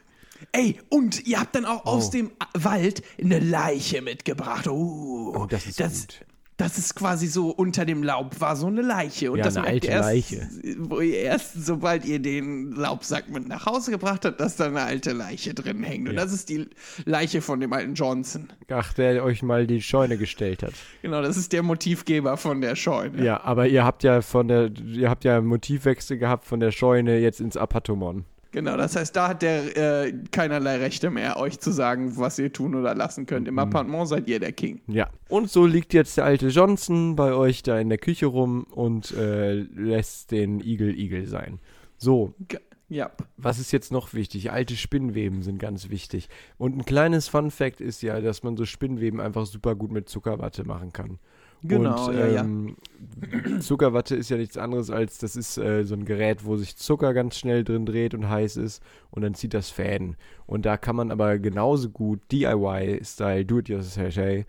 Ey, 0.51 0.78
und 0.90 1.25
ihr 1.25 1.40
habt 1.40 1.56
dann 1.56 1.66
auch 1.66 1.86
aus 1.86 2.07
Oh. 2.07 2.12
dem 2.12 2.31
Wald 2.54 3.01
eine 3.22 3.40
Leiche 3.40 4.01
mitgebracht. 4.01 4.68
Oh, 4.68 5.34
Oh, 5.36 5.45
das 5.48 5.66
ist 5.66 5.80
das, 5.80 6.01
gut. 6.07 6.25
Das 6.57 6.78
ist 6.78 6.94
quasi 6.95 7.25
so 7.25 7.50
unter 7.50 7.84
dem 7.84 8.04
Laub 8.04 8.40
war 8.40 8.56
so 8.56 8.68
eine 8.68 8.84
Leiche. 8.84 9.31
Und 9.31 9.40
Ja, 9.40 9.45
das 9.45 9.57
eine 9.57 9.66
alte 9.68 9.88
erst, 9.88 10.07
Leiche. 10.07 10.48
Wo 10.78 11.00
ihr 11.00 11.18
erst, 11.18 11.66
sobald 11.66 12.06
ihr 12.06 12.19
den 12.19 12.74
Laubsack 12.74 13.28
mit 13.30 13.48
nach 13.48 13.66
Hause 13.66 13.90
gebracht 13.90 14.24
habt, 14.24 14.40
dass 14.40 14.56
da 14.57 14.68
eine 14.68 14.81
alte 14.84 15.13
Leiche 15.13 15.56
drin 15.56 15.81
hängt. 15.84 16.07
Und 16.07 16.13
Ja. 16.16 16.22
das 16.22 16.31
ist 16.31 16.50
die 16.50 16.68
Leiche 17.06 17.42
von 17.42 17.60
dem 17.60 17.74
alten 17.74 17.96
Johnson. 17.96 18.50
Ach, 18.69 18.94
der 18.94 19.24
euch 19.24 19.42
mal 19.42 19.66
die 19.66 19.81
Scheune 19.81 20.18
gestellt 20.19 20.62
hat. 20.62 20.74
Genau, 21.01 21.24
das 21.24 21.38
ist 21.38 21.54
der 21.54 21.63
Motivgeber 21.63 22.38
von 22.38 22.62
der 22.62 22.75
Scheune. 22.75 23.24
Ja, 23.25 23.44
aber 23.44 23.68
ihr 23.68 23.84
habt 23.84 24.04
ja 24.04 24.22
von 24.22 24.48
der, 24.48 24.69
ihr 24.78 25.10
habt 25.10 25.24
ja 25.24 25.38
einen 25.38 25.48
Motivwechsel 25.48 26.19
gehabt 26.19 26.46
von 26.46 26.60
der 26.60 26.72
Scheune 26.72 27.18
jetzt 27.18 27.42
ins 27.42 27.57
Appartement. 27.57 28.25
Genau, 28.53 28.77
das 28.77 28.95
heißt, 28.95 29.15
da 29.15 29.27
hat 29.27 29.41
der 29.41 29.75
äh, 30.05 30.13
keinerlei 30.31 30.77
Rechte 30.77 31.09
mehr, 31.09 31.38
euch 31.38 31.59
zu 31.59 31.71
sagen, 31.71 32.15
was 32.17 32.39
ihr 32.39 32.53
tun 32.53 32.75
oder 32.75 32.95
lassen 32.95 33.25
könnt. 33.25 33.44
Mhm. 33.47 33.50
Im 33.50 33.59
Appartement 33.59 34.07
seid 34.07 34.27
ihr 34.29 34.39
der 34.39 34.53
King. 34.53 34.79
Ja. 34.88 35.09
Und 35.27 35.50
so 35.50 35.65
liegt 35.65 35.94
jetzt 35.94 36.15
der 36.17 36.25
alte 36.25 36.47
Johnson 36.50 37.15
bei 37.15 37.33
euch 37.33 37.63
da 37.63 37.79
in 37.79 37.89
der 37.89 37.97
Küche 37.97 38.27
rum 38.27 38.63
und 38.69 39.11
äh, 39.17 39.53
lässt 39.55 40.31
den 40.31 40.59
Igel 40.61 40.97
Igel 40.97 41.25
sein. 41.25 41.59
So, 41.97 42.35
Ge- 42.47 42.59
Ja. 42.89 43.09
was 43.38 43.57
ist 43.57 43.71
jetzt 43.71 43.91
noch 43.91 44.13
wichtig? 44.13 44.51
Alte 44.51 44.75
Spinnweben 44.75 45.41
sind 45.41 45.57
ganz 45.57 45.89
wichtig. 45.89 46.29
Und 46.57 46.77
ein 46.77 46.85
kleines 46.85 47.27
Fun 47.27 47.50
Fact 47.50 47.81
ist 47.81 48.03
ja, 48.03 48.21
dass 48.21 48.44
man 48.44 48.55
so 48.55 48.65
Spinnweben 48.65 49.19
einfach 49.19 49.47
super 49.47 49.73
gut 49.75 49.91
mit 49.91 50.09
Zuckerwatte 50.09 50.63
machen 50.63 50.94
kann. 50.94 51.17
Genau, 51.63 52.10
und, 52.10 52.15
ja, 52.15 52.27
ja. 52.27 52.42
ähm, 52.42 52.75
Zuckerwatte 53.62 54.15
ist 54.15 54.30
ja 54.30 54.38
nichts 54.38 54.57
anderes 54.57 54.89
als, 54.89 55.18
das 55.18 55.36
ist 55.36 55.57
äh, 55.57 55.83
so 55.83 55.95
ein 55.95 56.06
Gerät, 56.06 56.45
wo 56.45 56.57
sich 56.57 56.75
Zucker 56.75 57.13
ganz 57.13 57.38
schnell 57.38 57.63
drin 57.63 57.86
dreht 57.86 58.13
und 58.13 58.30
heiß 58.30 58.57
ist 58.57 58.83
und 59.12 59.21
dann 59.21 59.33
zieht 59.33 59.54
das 59.54 59.69
Fäden. 59.69 60.18
Und 60.45 60.65
da 60.65 60.77
kann 60.77 60.95
man 60.95 61.12
aber 61.12 61.39
genauso 61.39 61.89
gut 61.89 62.19
DIY-Style, 62.31 63.45
Do-it-yourself, 63.45 64.45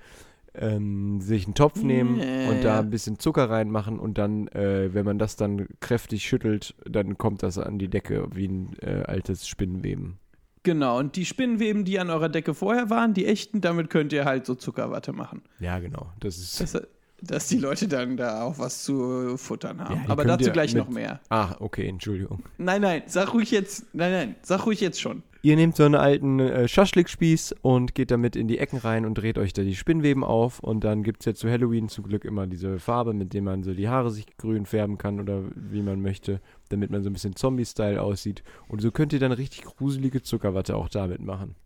ähm, 0.57 1.21
sich 1.21 1.45
einen 1.47 1.55
Topf 1.55 1.83
nehmen 1.83 2.19
Ja, 2.19 2.51
und 2.51 2.65
da 2.65 2.75
ja. 2.75 2.79
ein 2.81 2.91
bisschen 2.91 3.19
Zucker 3.19 3.51
reinmachen 3.51 3.99
und 3.99 4.19
dann, 4.19 4.49
äh, 4.49 4.93
wenn 4.93 5.05
man 5.05 5.19
das 5.19 5.37
dann 5.37 5.69
kräftig 5.81 6.25
schüttelt, 6.25 6.75
dann 6.85 7.19
kommt 7.19 7.43
das 7.43 7.59
an 7.59 7.79
die 7.79 7.89
Decke 7.89 8.29
wie 8.33 8.49
ein 8.49 8.77
äh, 8.81 9.03
altes 9.05 9.49
Spinnweben. 9.49 10.19
Genau, 10.63 10.99
und 10.99 11.17
die 11.17 11.27
Spinnweben, 11.27 11.85
die 11.85 11.99
an 11.99 12.09
eurer 12.09 12.31
Decke 12.31 12.55
vorher 12.55 12.89
waren, 12.89 13.13
die 13.13 13.27
echten, 13.27 13.61
damit 13.61 13.91
könnt 13.91 14.15
ihr 14.15 14.25
halt 14.25 14.47
so 14.47 14.55
Zuckerwatte 14.55 15.13
machen. 15.13 15.43
Ja, 15.61 15.79
genau. 15.79 16.11
Das 16.21 16.39
ist. 16.39 16.59
Dass, 16.59 16.83
dass 17.27 17.49
die 17.49 17.59
Leute 17.59 17.89
dann 17.89 18.17
da 18.17 18.43
auch 18.43 18.59
was 18.59 18.85
zu 18.85 19.37
futtern 19.37 19.81
haben. 19.81 20.03
Ja, 20.05 20.11
Aber 20.11 20.25
dazu 20.25 20.51
gleich 20.51 20.75
noch 20.75 20.89
mehr. 20.89 21.21
ah, 21.31 21.57
okay, 21.61 21.87
Entschuldigung. 21.89 22.43
Nein, 22.59 22.83
nein, 22.83 23.03
sag 23.07 23.35
ruhig 23.35 23.51
jetzt, 23.51 23.87
nein, 23.95 24.13
nein, 24.13 24.35
sag 24.43 24.67
ruhig 24.67 24.81
jetzt 24.81 25.01
schon. 25.01 25.23
Ihr 25.43 25.57
nehmt 25.57 25.77
so 25.77 25.85
einen 25.85 25.95
alten 25.95 26.41
äh, 26.41 26.67
Schaschlikspieß 26.67 27.57
und 27.61 27.95
geht 27.95 28.11
damit 28.11 28.35
in 28.35 28.49
die 28.49 28.57
Ecken 28.59 28.79
rein 28.79 29.05
und 29.05 29.13
dreht 29.13 29.37
euch 29.37 29.53
da 29.53 29.61
die 29.63 29.77
Spinnweben 29.77 30.25
auf. 30.25 30.59
Und 30.61 30.85
dann 30.85 31.03
gibt 31.03 31.21
es 31.21 31.27
ja 31.27 31.35
zu 31.35 31.51
Halloween 31.51 31.91
zum 31.91 32.05
Glück 32.05 32.25
immer 32.25 32.47
diese 32.47 32.79
Farbe, 32.79 33.13
mit 33.13 33.35
der 33.35 33.43
man 33.43 33.63
so 33.63 33.75
die 33.75 33.87
Haare 33.87 34.11
sich 34.11 34.25
grün 34.39 34.65
färben 34.65 34.97
kann 34.97 35.21
oder 35.21 35.43
wie 35.55 35.83
man 35.83 36.01
möchte, 36.01 36.41
damit 36.71 36.91
man 36.91 37.03
so 37.03 37.11
ein 37.11 37.13
bisschen 37.13 37.37
Zombie-Style 37.37 38.01
aussieht. 38.01 38.43
Und 38.69 38.81
so 38.81 38.91
könnt 38.91 39.13
ihr 39.13 39.19
dann 39.19 39.33
richtig 39.33 39.65
gruselige 39.65 40.23
Zuckerwatte 40.23 40.77
auch 40.77 40.89
damit 40.89 41.21
machen. 41.21 41.57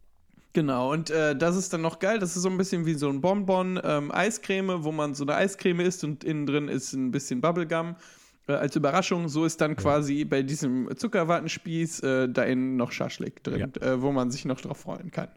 Genau, 0.59 0.91
und 0.91 1.09
äh, 1.11 1.37
das 1.37 1.55
ist 1.55 1.73
dann 1.73 1.83
noch 1.83 2.01
geil. 2.01 2.19
Das 2.19 2.35
ist 2.35 2.43
so 2.43 2.49
ein 2.49 2.59
bisschen 2.59 2.85
wie 2.85 2.95
so 2.95 3.09
ein 3.09 3.21
Bonbon 3.21 3.81
ähm, 3.85 4.11
Eiscreme, 4.11 4.83
wo 4.83 4.91
man 4.91 5.15
so 5.15 5.23
eine 5.23 5.37
Eiscreme 5.37 5.79
isst 5.79 6.03
und 6.03 6.25
innen 6.25 6.47
drin 6.47 6.67
ist 6.67 6.95
ein 6.95 7.13
bisschen 7.13 7.41
Bubblegum. 7.41 7.95
Äh, 8.49 8.55
als 8.55 8.75
Überraschung, 8.75 9.29
so 9.29 9.45
ist 9.45 9.61
dann 9.61 9.77
quasi 9.77 10.25
bei 10.25 10.43
diesem 10.43 10.89
Zuckerwattenspieß 10.97 12.01
äh, 12.01 12.29
da 12.29 12.43
innen 12.43 12.75
noch 12.75 12.91
Schaschlik 12.91 13.45
drin, 13.45 13.73
äh, 13.81 14.03
wo 14.03 14.11
man 14.11 14.33
sich 14.33 14.47
noch 14.47 14.61
drauf 14.61 14.79
freuen 14.79 15.13
kann. 15.13 15.29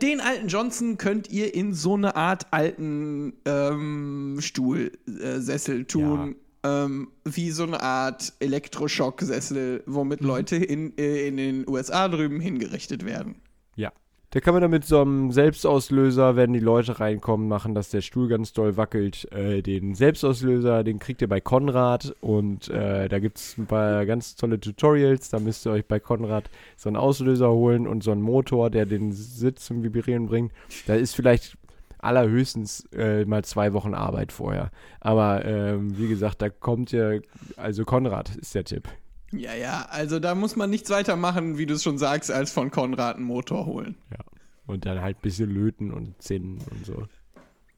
Den 0.00 0.22
alten 0.22 0.48
Johnson 0.48 0.96
könnt 0.96 1.30
ihr 1.30 1.54
in 1.54 1.74
so 1.74 1.96
eine 1.96 2.16
Art 2.16 2.46
alten 2.50 3.34
ähm, 3.44 4.38
Stuhlsessel 4.40 5.84
tun. 5.84 6.36
Ähm, 6.64 7.08
wie 7.24 7.50
so 7.50 7.62
eine 7.62 7.82
Art 7.82 8.32
Elektroschocksessel, 8.40 9.84
womit 9.86 10.20
Leute 10.20 10.56
in, 10.56 10.96
äh, 10.98 11.28
in 11.28 11.36
den 11.36 11.68
USA 11.68 12.08
drüben 12.08 12.40
hingerichtet 12.40 13.04
werden. 13.04 13.36
Ja. 13.76 13.92
Da 14.30 14.40
kann 14.40 14.52
man 14.52 14.60
dann 14.60 14.70
mit 14.70 14.84
so 14.84 15.00
einem 15.00 15.32
Selbstauslöser, 15.32 16.36
wenn 16.36 16.52
die 16.52 16.60
Leute 16.60 17.00
reinkommen, 17.00 17.48
machen, 17.48 17.74
dass 17.74 17.88
der 17.88 18.02
Stuhl 18.02 18.28
ganz 18.28 18.52
doll 18.52 18.76
wackelt. 18.76 19.30
Äh, 19.32 19.62
den 19.62 19.94
Selbstauslöser, 19.94 20.84
den 20.84 20.98
kriegt 20.98 21.22
ihr 21.22 21.28
bei 21.28 21.40
Konrad 21.40 22.14
und 22.20 22.68
äh, 22.68 23.08
da 23.08 23.20
gibt 23.20 23.38
es 23.38 23.56
ein 23.56 23.66
paar 23.66 24.04
ganz 24.04 24.36
tolle 24.36 24.60
Tutorials. 24.60 25.30
Da 25.30 25.38
müsst 25.38 25.64
ihr 25.66 25.70
euch 25.70 25.86
bei 25.86 25.98
Konrad 25.98 26.50
so 26.76 26.90
einen 26.90 26.96
Auslöser 26.96 27.50
holen 27.50 27.86
und 27.86 28.02
so 28.02 28.10
einen 28.10 28.20
Motor, 28.20 28.68
der 28.68 28.84
den 28.84 29.12
Sitz 29.12 29.64
zum 29.64 29.82
Vibrieren 29.82 30.26
bringt. 30.26 30.52
Da 30.86 30.94
ist 30.94 31.14
vielleicht 31.14 31.56
allerhöchstens 31.98 32.86
äh, 32.92 33.24
mal 33.24 33.44
zwei 33.44 33.72
Wochen 33.72 33.94
Arbeit 33.94 34.32
vorher. 34.32 34.70
Aber 35.00 35.44
ähm, 35.44 35.96
wie 35.98 36.08
gesagt, 36.08 36.42
da 36.42 36.48
kommt 36.50 36.92
ja, 36.92 37.12
also 37.56 37.84
Konrad 37.84 38.34
ist 38.36 38.54
der 38.54 38.64
Tipp. 38.64 38.88
Ja, 39.32 39.54
ja, 39.54 39.86
also 39.90 40.18
da 40.20 40.34
muss 40.34 40.56
man 40.56 40.70
nichts 40.70 40.88
weiter 40.90 41.16
machen, 41.16 41.58
wie 41.58 41.66
du 41.66 41.74
es 41.74 41.82
schon 41.82 41.98
sagst, 41.98 42.30
als 42.30 42.50
von 42.52 42.70
Konrad 42.70 43.16
einen 43.16 43.24
Motor 43.26 43.66
holen. 43.66 43.96
Ja. 44.10 44.24
Und 44.66 44.86
dann 44.86 45.00
halt 45.02 45.18
ein 45.18 45.22
bisschen 45.22 45.50
löten 45.50 45.92
und 45.92 46.20
zinnen 46.22 46.58
und 46.70 46.86
so. 46.86 47.06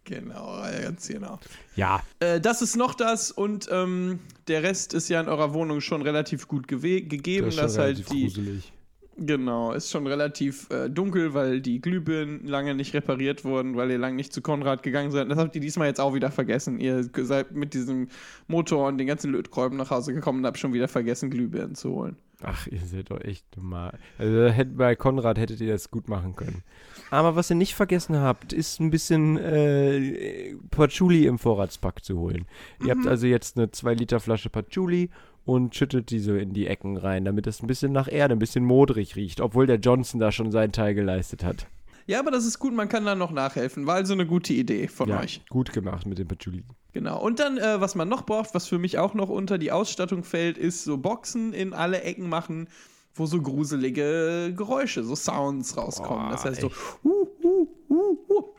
Genau, 0.05 0.61
ganz 0.83 1.07
genau. 1.09 1.39
Ja, 1.77 2.03
Äh, 2.21 2.41
das 2.41 2.62
ist 2.62 2.77
noch 2.77 2.95
das 2.95 3.31
und 3.31 3.69
ähm, 3.71 4.19
der 4.49 4.62
Rest 4.62 4.93
ist 4.95 5.09
ja 5.09 5.21
in 5.21 5.29
eurer 5.29 5.53
Wohnung 5.55 5.81
schon 5.81 6.03
relativ 6.03 6.49
gut 6.49 6.67
gewe- 6.67 7.07
gegeben, 7.07 7.47
das 7.47 7.57
dass 7.57 7.79
halt 7.79 7.99
die. 8.11 8.25
gruselig. 8.25 8.73
Genau, 9.17 9.73
ist 9.73 9.90
schon 9.90 10.07
relativ 10.07 10.71
äh, 10.71 10.88
dunkel, 10.88 11.35
weil 11.35 11.61
die 11.61 11.81
Glühbirnen 11.81 12.47
lange 12.47 12.75
nicht 12.75 12.95
repariert 12.95 13.45
wurden, 13.45 13.76
weil 13.76 13.90
ihr 13.90 13.99
lange 13.99 14.17
nicht 14.17 14.33
zu 14.33 14.40
Konrad 14.40 14.83
gegangen 14.83 15.11
seid. 15.11 15.31
Das 15.31 15.38
habt 15.38 15.55
ihr 15.55 15.61
diesmal 15.61 15.88
jetzt 15.88 16.00
auch 16.00 16.14
wieder 16.14 16.31
vergessen. 16.31 16.79
Ihr 16.81 17.05
seid 17.05 17.52
mit 17.52 17.75
diesem 17.75 18.09
Motor 18.49 18.88
und 18.88 18.99
den 18.99 19.07
ganzen 19.07 19.33
Lötkolben 19.33 19.76
nach 19.76 19.90
Hause 19.90 20.14
gekommen 20.14 20.38
und 20.38 20.47
habt 20.47 20.59
schon 20.59 20.73
wieder 20.73 20.88
vergessen, 20.88 21.29
Glühbirnen 21.31 21.75
zu 21.75 21.90
holen. 21.90 22.17
Ach, 22.42 22.66
ihr 22.66 22.80
seid 22.80 23.11
doch 23.11 23.20
echt 23.20 23.44
normal. 23.56 23.99
Also 24.18 24.49
hätt, 24.49 24.76
bei 24.76 24.97
Konrad 24.97 25.38
hättet 25.38 25.61
ihr 25.61 25.73
das 25.73 25.90
gut 25.90 26.09
machen 26.09 26.37
können. 26.37 26.62
Aber 27.11 27.37
was 27.37 27.50
ihr 27.50 27.56
nicht 27.56 27.75
vergessen 27.75 28.16
habt, 28.16 28.52
ist 28.52 28.80
ein 28.80 28.90
bisschen 28.90 29.37
äh, 29.37 30.54
Patchouli 30.70 31.26
im 31.26 31.38
Vorratspack 31.38 32.02
zu 32.04 32.18
holen. 32.18 32.47
Ihr 32.85 32.92
habt 32.92 33.06
also 33.06 33.26
jetzt 33.26 33.59
eine 33.59 33.70
2 33.70 33.94
Liter 33.94 34.20
Flasche 34.20 34.49
Patchouli 34.49 35.11
und 35.44 35.75
schüttet 35.75 36.11
die 36.11 36.20
so 36.20 36.35
in 36.35 36.52
die 36.52 36.66
Ecken 36.66 36.97
rein, 36.97 37.25
damit 37.25 37.47
es 37.47 37.62
ein 37.62 37.66
bisschen 37.66 37.92
nach 37.92 38.11
Erde, 38.11 38.35
ein 38.35 38.38
bisschen 38.38 38.64
modrig 38.64 39.16
riecht, 39.16 39.40
obwohl 39.40 39.66
der 39.66 39.78
Johnson 39.78 40.20
da 40.20 40.32
schon 40.32 40.50
seinen 40.50 40.73
Teil 40.73 40.94
geleistet 40.94 41.44
hat. 41.44 41.66
Ja, 42.07 42.19
aber 42.19 42.30
das 42.30 42.45
ist 42.45 42.59
gut, 42.59 42.75
man 42.75 42.88
kann 42.88 43.04
da 43.04 43.14
noch 43.14 43.30
nachhelfen. 43.30 43.87
War 43.87 43.97
also 43.97 44.12
eine 44.12 44.26
gute 44.26 44.52
Idee 44.52 44.88
von 44.88 45.09
ja, 45.09 45.21
euch. 45.21 45.42
gut 45.49 45.73
gemacht 45.73 46.07
mit 46.07 46.19
dem 46.19 46.28
Patchouli. 46.28 46.64
Genau. 46.92 47.21
Und 47.21 47.38
dann, 47.38 47.59
äh, 47.59 47.80
was 47.80 47.95
man 47.95 48.09
noch 48.09 48.26
braucht, 48.26 48.54
was 48.54 48.66
für 48.66 48.78
mich 48.78 48.99
auch 48.99 49.14
noch 49.14 49.28
unter 49.28 49.59
die 49.59 49.73
Ausstattung 49.73 50.25
fällt, 50.25 50.59
ist 50.59 50.85
so 50.85 50.99
Boxen 50.99 51.52
in 51.52 51.73
alle 51.73 52.02
Ecken 52.02 52.28
machen, 52.28 52.69
wo 53.14 53.26
so 53.26 53.40
gruselige 53.40 54.52
Geräusche, 54.57 55.04
so 55.04 55.14
Sounds 55.14 55.76
rauskommen. 55.76 56.28
Boah, 56.28 56.33
das 56.33 56.45
heißt 56.45 56.61
so, 56.61 56.69
echt. 56.69 56.76
hu, 57.04 57.26
hu, 57.42 57.69
hu, 57.88 58.19
hu, 58.28 58.54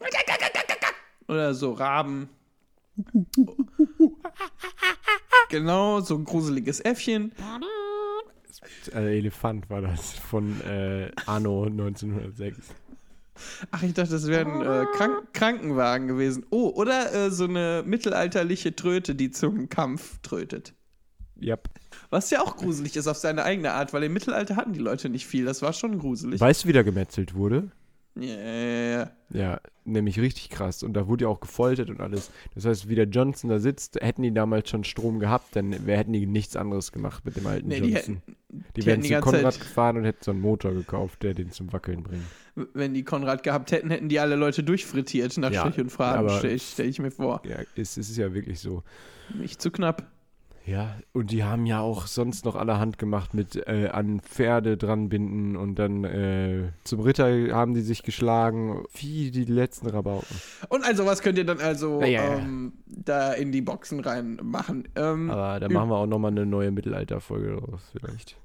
oder 1.32 1.54
so 1.54 1.72
Raben. 1.72 2.30
genau, 5.50 6.02
so 6.02 6.16
ein 6.16 6.26
gruseliges 6.26 6.82
Äffchen. 6.82 7.32
Äh, 8.94 9.18
Elefant 9.18 9.70
war 9.70 9.82
das 9.82 10.12
von 10.14 10.60
äh, 10.62 11.10
Anno 11.26 11.64
1906. 11.64 12.76
Ach, 13.72 13.84
ich 13.84 13.94
dachte, 13.94 14.12
das 14.12 14.28
wären 14.28 14.62
äh, 14.62 14.86
Krank 14.96 15.34
Krankenwagen 15.34 16.08
gewesen. 16.08 16.46
Oh, 16.50 16.70
oder 16.70 17.14
äh, 17.14 17.32
so 17.32 17.46
eine 17.46 17.84
mittelalterliche 17.86 18.76
Tröte, 18.76 19.16
die 19.16 19.32
zum 19.32 19.70
Kampf 19.70 20.20
trötet. 20.22 20.74
Yep. 21.42 21.70
Was 22.10 22.30
ja 22.30 22.42
auch 22.42 22.58
gruselig 22.58 22.96
ist 22.96 23.08
auf 23.08 23.18
seine 23.18 23.44
eigene 23.44 23.72
Art, 23.74 23.94
weil 23.94 24.04
im 24.04 24.14
Mittelalter 24.14 24.56
hatten 24.56 24.74
die 24.74 24.80
Leute 24.80 25.10
nicht 25.10 25.26
viel. 25.26 25.46
Das 25.46 25.62
war 25.62 25.74
schon 25.74 25.98
gruselig. 25.98 26.40
Weißt 26.40 26.64
du, 26.64 26.68
wie 26.68 26.74
der 26.74 26.84
gemetzelt 26.84 27.34
wurde? 27.34 27.72
Ja, 28.16 29.10
ja, 29.30 29.62
nämlich 29.86 30.20
richtig 30.20 30.50
krass. 30.50 30.84
Und 30.84 30.94
da 30.94 31.08
wurde 31.08 31.24
ja 31.24 31.30
auch 31.30 31.40
gefoltert 31.40 31.90
und 31.90 32.02
alles. 32.02 32.30
Das 32.54 32.66
heißt, 32.66 32.90
wie 32.90 32.96
der 32.96 33.06
Johnson 33.06 33.50
da 33.50 33.60
sitzt, 33.60 33.96
hätten 34.02 34.22
die 34.24 34.34
damals 34.34 34.70
schon 34.70 34.84
Strom 34.84 35.20
gehabt, 35.20 35.56
dann 35.56 35.72
hätten 35.72 36.12
die 36.12 36.26
nichts 36.26 36.58
anderes 36.58 36.92
gemacht 36.92 37.24
mit 37.24 37.38
dem 37.38 37.48
alten 37.48 37.70
Nee, 37.70 37.80
die 37.80 37.94
Johnson. 37.94 38.16
hätten, 38.26 38.36
Die, 38.52 38.82
die 38.82 38.86
wären 38.86 39.02
zu 39.02 39.20
Konrad 39.22 39.54
Zeit- 39.54 39.62
gefahren 39.62 39.98
und 39.98 40.04
hätten 40.04 40.24
so 40.24 40.32
einen 40.32 40.42
Motor 40.42 40.74
gekauft, 40.74 41.24
der 41.24 41.34
den 41.34 41.52
zum 41.52 41.72
Wackeln 41.72 42.04
bringt. 42.04 42.24
wenn 42.74 42.94
die 42.94 43.04
Konrad 43.04 43.44
gehabt 43.44 43.72
hätten, 43.72 43.90
hätten 43.90 44.10
die 44.10 44.20
alle 44.20 44.36
Leute 44.36 44.62
durchfrittiert 44.64 45.38
nach 45.38 45.52
Ja, 45.52 45.62
Strich 45.62 45.80
und 45.80 45.90
aber- 46.00 46.38
stelle 46.40 46.54
ich, 46.54 46.64
stell 46.74 46.88
ich 46.90 47.00
mir 47.00 47.12
vor. 47.12 47.42
Ja, 47.46 47.58
es, 47.76 47.96
es 47.98 48.10
ist 48.10 48.18
ja 48.18 48.34
wirklich 48.34 48.60
so. 48.60 48.84
Nicht 49.34 49.62
zu 49.62 49.72
knapp. 49.72 50.06
Ja, 50.66 50.96
und 51.12 51.32
die 51.32 51.44
haben 51.44 51.66
ja 51.66 51.80
auch 51.80 52.06
sonst 52.06 52.46
noch 52.46 52.56
allerhand 52.56 52.98
gemacht 53.00 53.34
mit 53.34 53.56
äh, 53.68 53.90
an 53.92 54.20
Pferde 54.20 54.78
dranbinden 54.78 55.56
und 55.56 55.76
dann 55.80 56.04
äh, 56.04 56.70
zum 56.84 57.00
Ritter 57.00 57.26
haben 57.52 57.74
die 57.74 57.82
sich 57.82 58.04
geschlagen, 58.04 58.84
wie 58.94 59.32
die 59.32 59.46
letzten 59.46 59.88
Rabauken. 59.88 60.38
Und 60.70 60.84
also, 60.86 61.06
was 61.06 61.22
könnt 61.22 61.40
ihr 61.40 61.46
dann 61.46 61.60
also 61.60 62.00
Ja, 62.02 62.08
ja, 62.08 62.24
ja. 62.24 62.38
ähm, 62.40 62.74
da 62.86 63.34
in 63.34 63.52
die 63.52 63.62
Boxen 63.62 64.00
reinmachen? 64.02 64.88
Ähm, 64.96 65.32
Aber 65.32 65.60
da 65.60 65.68
machen 65.68 65.90
wir 65.90 65.96
auch 65.98 66.06
nochmal 66.08 66.32
eine 66.32 66.46
neue 66.46 66.70
Mittelalterfolge 66.72 67.56
draus 67.60 67.82
vielleicht. 67.92 68.38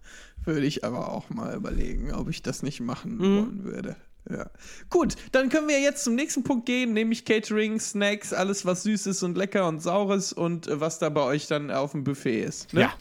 Würde 0.44 0.64
ich 0.66 0.85
aber 0.85 1.12
auch 1.12 1.28
mal 1.28 1.54
überlegen, 1.54 2.12
ob 2.14 2.30
ich 2.30 2.42
das 2.42 2.62
nicht 2.62 2.80
machen 2.80 3.16
Mhm. 3.18 3.20
wollen 3.37 3.64
würde. 3.64 3.96
Ja. 4.30 4.50
Gut, 4.90 5.14
dann 5.33 5.49
können 5.49 5.68
wir 5.68 5.80
jetzt 5.80 6.02
zum 6.02 6.14
nächsten 6.14 6.42
Punkt 6.42 6.66
gehen, 6.66 6.92
nämlich 6.92 7.25
Catering, 7.25 7.78
Snacks, 7.78 8.33
alles 8.33 8.66
was 8.66 8.83
Süßes 8.83 9.23
und 9.23 9.37
lecker 9.37 9.68
und 9.68 9.80
Saures 9.80 10.33
und 10.33 10.66
äh, 10.66 10.80
was 10.80 10.99
da 10.99 11.09
bei 11.11 11.23
euch 11.23 11.47
dann 11.47 11.71
auf 11.71 11.92
dem 11.92 12.02
Buffet 12.02 12.40
ist. 12.40 12.73
Ne? 12.73 12.83
Ja. 12.83 12.95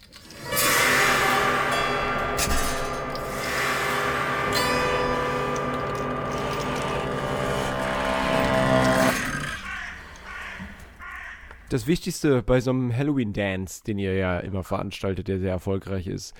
Das 11.70 11.88
Wichtigste 11.88 12.44
bei 12.44 12.62
so 12.62 12.70
einem 12.70 12.96
Halloween-Dance, 12.96 13.84
den 13.84 13.98
ihr 13.98 14.14
ja 14.14 14.40
immer 14.40 14.64
veranstaltet, 14.64 15.28
der 15.28 15.40
sehr 15.40 15.50
erfolgreich 15.52 16.06
ist, 16.06 16.36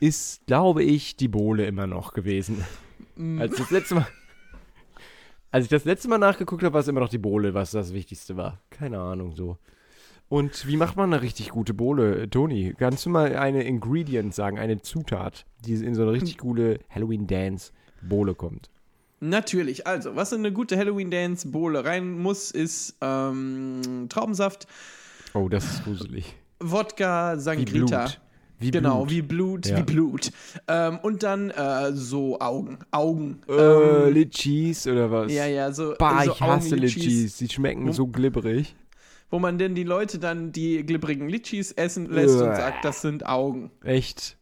ist, 0.00 0.46
glaube 0.46 0.82
ich, 0.82 1.16
die 1.16 1.28
Bohle 1.28 1.66
immer 1.66 1.86
noch 1.86 2.14
gewesen. 2.14 2.64
Als 3.38 3.56
das 3.56 3.70
letzte 3.70 3.94
Mal. 3.96 4.06
Als 5.50 5.64
ich 5.64 5.70
das 5.70 5.84
letzte 5.84 6.08
Mal 6.08 6.18
nachgeguckt 6.18 6.62
habe, 6.64 6.74
war 6.74 6.80
es 6.80 6.88
immer 6.88 7.00
noch 7.00 7.08
die 7.08 7.18
Bohle, 7.18 7.54
was 7.54 7.70
das 7.70 7.92
Wichtigste 7.92 8.36
war. 8.36 8.58
Keine 8.70 8.98
Ahnung 8.98 9.36
so. 9.36 9.58
Und 10.28 10.66
wie 10.66 10.76
macht 10.76 10.96
man 10.96 11.12
eine 11.12 11.22
richtig 11.22 11.50
gute 11.50 11.74
Bohle? 11.74 12.28
Toni, 12.28 12.74
kannst 12.76 13.06
du 13.06 13.10
mal 13.10 13.36
eine 13.36 13.62
Ingredient 13.62 14.34
sagen, 14.34 14.58
eine 14.58 14.80
Zutat, 14.80 15.46
die 15.64 15.74
in 15.74 15.94
so 15.94 16.02
eine 16.02 16.12
richtig 16.12 16.38
coole 16.38 16.80
Halloween-Dance-Bohle 16.90 18.34
kommt? 18.34 18.68
Natürlich, 19.20 19.86
also, 19.86 20.16
was 20.16 20.32
in 20.32 20.40
eine 20.40 20.52
gute 20.52 20.76
Halloween-Dance-Bohle 20.76 21.84
rein 21.84 22.18
muss, 22.18 22.50
ist 22.50 22.96
ähm, 23.00 24.06
Traubensaft, 24.08 24.66
Oh, 25.34 25.48
das 25.48 25.64
ist 25.64 25.84
gruselig. 25.84 26.36
Wodka, 26.60 27.36
Sangrita. 27.36 28.08
Wie 28.58 28.70
Genau, 28.70 29.00
Blut. 29.04 29.10
wie 29.10 29.22
Blut, 29.22 29.66
Ja. 29.66 29.78
wie 29.78 29.82
Blut. 29.82 30.30
Ähm, 30.68 30.98
und 31.02 31.22
dann 31.22 31.50
äh, 31.50 31.92
so 31.92 32.38
Augen. 32.40 32.78
Augen. 32.92 33.40
Äh, 33.48 33.52
ähm, 33.52 34.14
Litchis 34.14 34.86
oder 34.86 35.10
was? 35.10 35.32
ja, 35.32 35.46
ja, 35.46 35.72
so. 35.72 35.94
Bah, 35.98 36.24
so 36.24 36.32
ich 36.32 36.40
hasse 36.40 36.76
Litchis. 36.76 37.36
Die 37.38 37.48
schmecken 37.48 37.88
Wo- 37.88 37.92
so 37.92 38.06
glibberig. 38.06 38.74
Wo 39.30 39.38
man 39.40 39.58
denn 39.58 39.74
die 39.74 39.82
Leute 39.84 40.18
dann 40.20 40.52
die 40.52 40.84
glibberigen 40.86 41.28
Litchis 41.28 41.72
essen 41.72 42.08
lässt 42.10 42.36
und 42.36 42.42
Uah. 42.48 42.54
sagt, 42.56 42.84
das 42.84 43.02
sind 43.02 43.26
Augen. 43.26 43.70
Echt. 43.82 44.36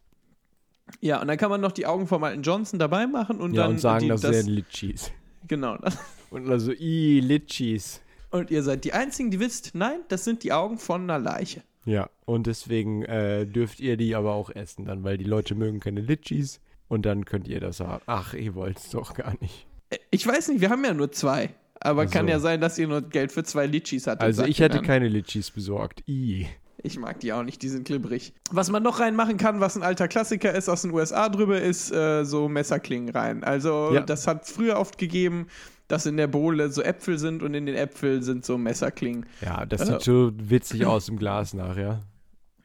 Ja, 1.01 1.19
und 1.21 1.27
dann 1.27 1.37
kann 1.37 1.49
man 1.49 1.61
noch 1.61 1.71
die 1.71 1.87
Augen 1.87 2.05
vom 2.07 2.23
alten 2.23 2.43
Johnson 2.43 2.77
dabei 2.77 3.07
machen 3.07 3.39
und 3.39 3.53
Ja, 3.55 3.63
dann 3.63 3.71
und 3.71 3.77
sagen, 3.79 4.03
die, 4.03 4.09
das, 4.09 4.21
das 4.21 4.31
wären 4.31 4.47
Litchis. 4.47 5.11
Genau. 5.47 5.77
Und 6.29 6.49
also, 6.49 6.71
i, 6.71 7.19
Litchis. 7.19 8.01
Und 8.31 8.49
ihr 8.49 8.63
seid 8.63 8.83
die 8.85 8.93
Einzigen, 8.93 9.29
die 9.29 9.39
wisst, 9.39 9.71
nein, 9.75 9.99
das 10.07 10.23
sind 10.23 10.43
die 10.43 10.51
Augen 10.51 10.77
von 10.79 11.03
einer 11.03 11.19
Leiche. 11.19 11.61
Ja, 11.85 12.09
und 12.25 12.47
deswegen 12.47 13.03
äh, 13.03 13.45
dürft 13.45 13.79
ihr 13.79 13.97
die 13.97 14.15
aber 14.15 14.33
auch 14.33 14.49
essen 14.49 14.85
dann, 14.85 15.03
weil 15.03 15.17
die 15.17 15.23
Leute 15.25 15.55
mögen 15.55 15.79
keine 15.79 16.01
Litchis. 16.01 16.59
Und 16.89 17.05
dann 17.05 17.25
könnt 17.25 17.47
ihr 17.47 17.59
das 17.59 17.79
haben. 17.79 18.03
Ach, 18.05 18.33
ihr 18.33 18.53
wollt's 18.55 18.89
doch 18.91 19.13
gar 19.15 19.33
nicht. 19.41 19.65
Äh, 19.89 19.97
Ich 20.11 20.25
weiß 20.27 20.49
nicht, 20.49 20.61
wir 20.61 20.69
haben 20.69 20.83
ja 20.85 20.93
nur 20.93 21.11
zwei. 21.11 21.49
Aber 21.79 22.03
Ach 22.03 22.11
kann 22.11 22.27
ja 22.27 22.39
sein, 22.39 22.61
dass 22.61 22.77
ihr 22.77 22.87
nur 22.87 23.01
Geld 23.01 23.31
für 23.31 23.43
zwei 23.43 23.65
Litchis 23.65 24.07
hattet. 24.07 24.21
Also 24.21 24.45
ich 24.45 24.59
hätte 24.59 24.77
dann. 24.77 24.85
keine 24.85 25.07
Litchis 25.09 25.51
besorgt. 25.51 26.03
I. 26.07 26.47
Ich 26.85 26.99
mag 26.99 27.19
die 27.21 27.31
auch 27.33 27.43
nicht, 27.43 27.61
die 27.61 27.69
sind 27.69 27.85
glibberig. 27.85 28.33
Was 28.51 28.69
man 28.69 28.83
noch 28.83 28.99
reinmachen 28.99 29.37
kann, 29.37 29.59
was 29.61 29.75
ein 29.77 29.83
alter 29.83 30.07
Klassiker 30.09 30.53
ist 30.53 30.67
aus 30.69 30.81
den 30.83 30.91
USA 30.91 31.29
drüber, 31.29 31.59
ist 31.61 31.91
äh, 31.91 32.25
so 32.25 32.47
Messerklingen 32.49 33.09
rein. 33.09 33.43
Also 33.43 33.93
Ja. 33.93 34.01
das 34.01 34.27
hat 34.27 34.45
früher 34.47 34.77
oft 34.77 34.97
gegeben, 34.97 35.47
dass 35.87 36.05
in 36.05 36.17
der 36.17 36.27
Bohle 36.27 36.69
so 36.71 36.81
Äpfel 36.81 37.17
sind 37.17 37.43
und 37.43 37.53
in 37.53 37.65
den 37.65 37.75
Äpfeln 37.75 38.23
sind 38.23 38.45
so 38.45 38.57
Messerklingen. 38.57 39.25
Ja, 39.41 39.65
das 39.65 39.81
Äh. 39.81 39.85
sieht 39.85 40.01
so 40.01 40.31
witzig 40.35 40.85
aus 40.85 41.09
im 41.09 41.17
Glas 41.17 41.53
nachher. 41.53 42.01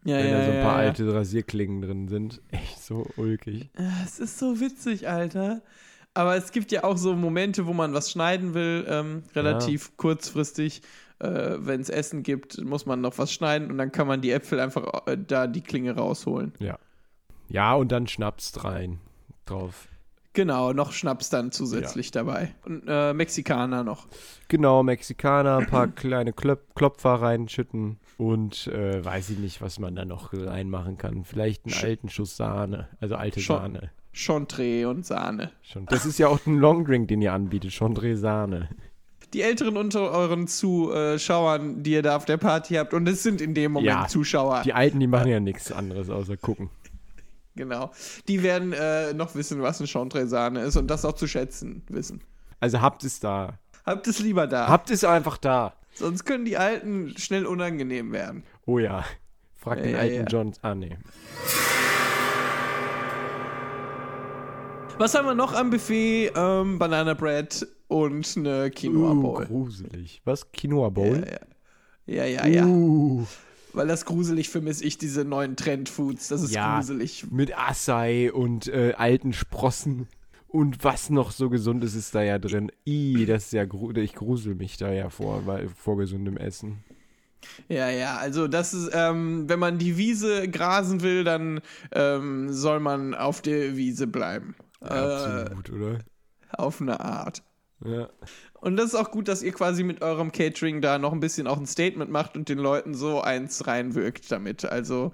Ja, 0.05 0.17
wenn 0.17 0.31
da 0.31 0.45
so 0.45 0.51
ein 0.53 0.63
paar 0.63 0.83
ja. 0.83 0.89
alte 0.89 1.13
Rasierklingen 1.13 1.83
drin 1.83 2.09
sind. 2.09 2.41
Echt 2.51 2.83
so 2.83 3.07
ulkig. 3.17 3.69
Es 4.05 4.21
ist 4.21 4.39
so 4.39 4.61
witzig, 4.61 5.09
Alter. 5.09 5.61
Aber 6.15 6.37
es 6.37 6.53
gibt 6.53 6.73
ja 6.73 6.85
auch 6.85 6.97
so 6.97 7.15
Momente, 7.15 7.67
wo 7.67 7.73
man 7.73 7.93
was 7.93 8.11
schneiden 8.11 8.55
will, 8.55 8.87
ähm, 8.89 9.23
relativ 9.35 9.97
kurzfristig. 9.97 10.83
Äh, 11.21 11.57
Wenn 11.59 11.81
es 11.81 11.91
Essen 11.91 12.23
gibt, 12.23 12.63
muss 12.65 12.87
man 12.87 13.01
noch 13.01 13.19
was 13.19 13.33
schneiden 13.33 13.71
und 13.71 13.79
dann 13.79 13.93
kann 13.93 14.07
man 14.07 14.21
die 14.21 14.31
Äpfel 14.31 14.61
einfach 14.61 15.07
äh, 15.07 15.17
da 15.19 15.47
die 15.47 15.61
Klinge 15.63 15.97
rausholen. 15.97 16.53
Ja, 17.49 17.75
und 17.75 17.93
dann 17.93 18.07
Schnaps 18.07 18.65
rein 18.65 19.01
drauf. 19.47 19.89
Genau, 20.35 20.73
noch 20.73 20.93
Schnaps 20.93 21.31
dann 21.31 21.51
zusätzlich 21.53 22.11
dabei. 22.11 22.55
Und 22.65 22.85
äh, 22.87 23.13
Mexikaner 23.13 23.83
noch. 23.83 24.07
Genau, 24.49 24.83
Mexikaner, 24.83 25.59
ein 25.59 25.67
paar 25.71 25.89
kleine 25.89 26.33
Klöp 26.33 26.75
Klopfer 26.75 27.15
reinschütten 27.15 27.99
und 28.19 28.67
äh, 28.69 29.05
weiß 29.05 29.31
ich 29.31 29.39
nicht, 29.39 29.61
was 29.61 29.79
man 29.81 29.97
da 29.97 30.05
noch 30.05 30.33
reinmachen 30.33 30.97
kann. 30.99 31.25
Vielleicht 31.25 31.65
einen 31.65 31.75
Sch- 31.75 31.85
alten 31.85 32.09
Schuss 32.09 32.37
Sahne, 32.37 32.89
also 33.01 33.17
alte 33.17 33.41
Schon. 33.41 33.57
Sahne. 33.57 33.91
Chantre 34.13 34.89
und 34.89 35.07
Sahne. 35.07 35.53
Das 35.89 36.05
ist 36.07 36.19
ja 36.19 36.29
auch 36.29 36.45
ein 36.47 36.57
Longdrink, 36.59 37.09
den 37.09 37.21
ihr 37.23 37.33
anbietet, 37.33 37.73
Chandre 37.73 38.17
Sahne. 38.17 38.69
die 39.35 39.43
Älteren 39.43 39.77
unter 39.77 40.11
euren 40.11 40.47
Zuschauern, 40.49 41.83
die 41.83 41.93
ihr 41.93 42.03
da 42.03 42.17
auf 42.17 42.25
der 42.25 42.37
Party 42.39 42.75
habt, 42.75 42.95
und 42.95 43.09
es 43.09 43.23
sind 43.23 43.41
in 43.41 43.55
dem 43.55 43.73
Moment 43.73 43.87
Ja, 43.89 44.07
Zuschauer, 44.09 44.63
Die 44.65 44.73
Alten, 44.73 44.99
die 45.01 45.07
machen 45.07 45.29
ja 45.31 45.39
nichts 45.41 45.71
anderes 45.71 46.11
außer 46.11 46.37
gucken. 46.37 46.71
Genau, 47.59 47.91
die 48.29 48.43
werden 48.43 48.73
äh, 48.73 49.13
noch 49.13 49.35
wissen, 49.35 49.61
was 49.61 49.79
eine 49.81 49.87
Chantre-Sahne 49.89 50.61
ist 50.63 50.77
und 50.77 50.87
das 50.89 51.05
auch 51.05 51.13
zu 51.13 51.27
schätzen 51.27 51.83
wissen. 51.91 52.23
Also 52.61 52.81
habt 52.81 53.05
es 53.05 53.21
da. 53.21 53.59
Habt 53.85 54.07
es 54.09 54.19
lieber 54.21 54.47
da, 54.47 54.69
Habt 54.69 54.91
es 54.91 55.05
einfach 55.05 55.37
da. 55.37 55.75
sonst 55.95 56.25
können 56.25 56.45
die 56.47 56.57
Alten 56.57 57.15
schnell 57.19 57.45
unangenehm 57.45 58.13
werden. 58.13 58.45
Oh 58.67 58.79
ja. 58.79 59.05
Frag 59.57 59.79
Ja, 59.79 59.83
den 59.85 59.93
ja, 59.93 59.99
alten 59.99 60.15
ja. 60.15 60.25
John. 60.29 60.53
Ah, 60.63 60.75
nee. 60.75 60.97
Was 64.99 65.15
haben 65.15 65.27
wir 65.27 65.35
noch 65.35 65.53
am 65.55 65.71
Buffet? 65.71 66.33
Ähm, 66.35 66.79
Banana 66.79 67.15
Bread 67.15 67.67
und 67.87 68.35
eine 68.37 68.71
Quinoa 68.71 69.13
Uh, 69.13 69.23
Bowl. 69.23 69.47
gruselig. 69.47 70.21
Was? 70.25 70.51
Quinoa 70.53 70.89
Bowl? 70.89 71.25
Ja, 72.07 72.25
ja, 72.25 72.47
ja. 72.47 72.65
Uh, 72.67 73.25
Weil 73.79 73.87
das 73.87 74.05
gruselig 74.05 74.49
vermisse 74.49 74.85
ich 74.85 74.99
diese 74.99 75.25
neuen 75.25 75.55
Trendfoods. 75.55 76.27
Das 76.29 76.43
ist 76.43 76.53
Ja. 76.53 76.77
gruselig. 76.77 77.27
mit 77.31 77.57
Acai 77.57 78.33
und 78.33 78.67
äh, 78.67 78.95
alten 78.97 79.33
Sprossen. 79.33 80.09
Und 80.49 80.83
was 80.83 81.11
noch 81.11 81.31
so 81.31 81.49
gesundes 81.49 81.95
ist 81.95 82.13
da 82.15 82.23
ja 82.23 82.39
drin. 82.41 82.73
I, 82.87 83.25
das 83.25 83.45
ist 83.45 83.53
ja 83.53 83.63
ich 83.65 84.15
grusel 84.15 84.55
mich 84.57 84.79
da 84.79 84.91
ja 84.93 85.11
vor, 85.11 85.47
weil, 85.47 85.69
vor 85.69 85.97
gesundem 85.97 86.37
Essen. 86.37 86.83
Ja, 87.69 87.89
ja, 87.89 88.17
also 88.17 88.49
das 88.49 88.75
ist, 88.75 88.91
ähm, 88.93 89.49
wenn 89.49 89.61
man 89.61 89.79
die 89.79 89.97
Wiese 89.97 90.49
grasen 90.49 91.03
will, 91.03 91.23
dann 91.23 91.61
ähm, 91.93 92.53
soll 92.53 92.81
man 92.81 93.15
auf 93.15 93.43
der 93.43 93.77
Wiese 93.77 94.09
bleiben. 94.09 94.57
äh, 94.81 94.87
Absolut, 94.89 95.71
oder? 95.71 95.99
auf 96.51 96.81
eine 96.81 96.99
Art. 96.99 97.43
Ja. 97.85 98.09
Und 98.61 98.77
das 98.77 98.87
ist 98.87 98.95
auch 98.97 99.11
gut, 99.11 99.29
dass 99.29 99.43
ihr 99.43 99.53
quasi 99.53 99.85
mit 99.85 100.03
eurem 100.03 100.33
Catering 100.33 100.81
da 100.81 100.99
noch 100.99 101.13
ein 101.13 101.21
bisschen 101.21 101.47
auch 101.47 101.59
ein 101.59 101.67
Statement 101.67 102.11
macht 102.11 102.37
und 102.37 102.49
den 102.49 102.59
Leuten 102.59 102.95
so 102.95 103.21
eins 103.21 103.67
reinwirkt 103.67 104.31
damit. 104.33 104.65
Also 104.65 105.13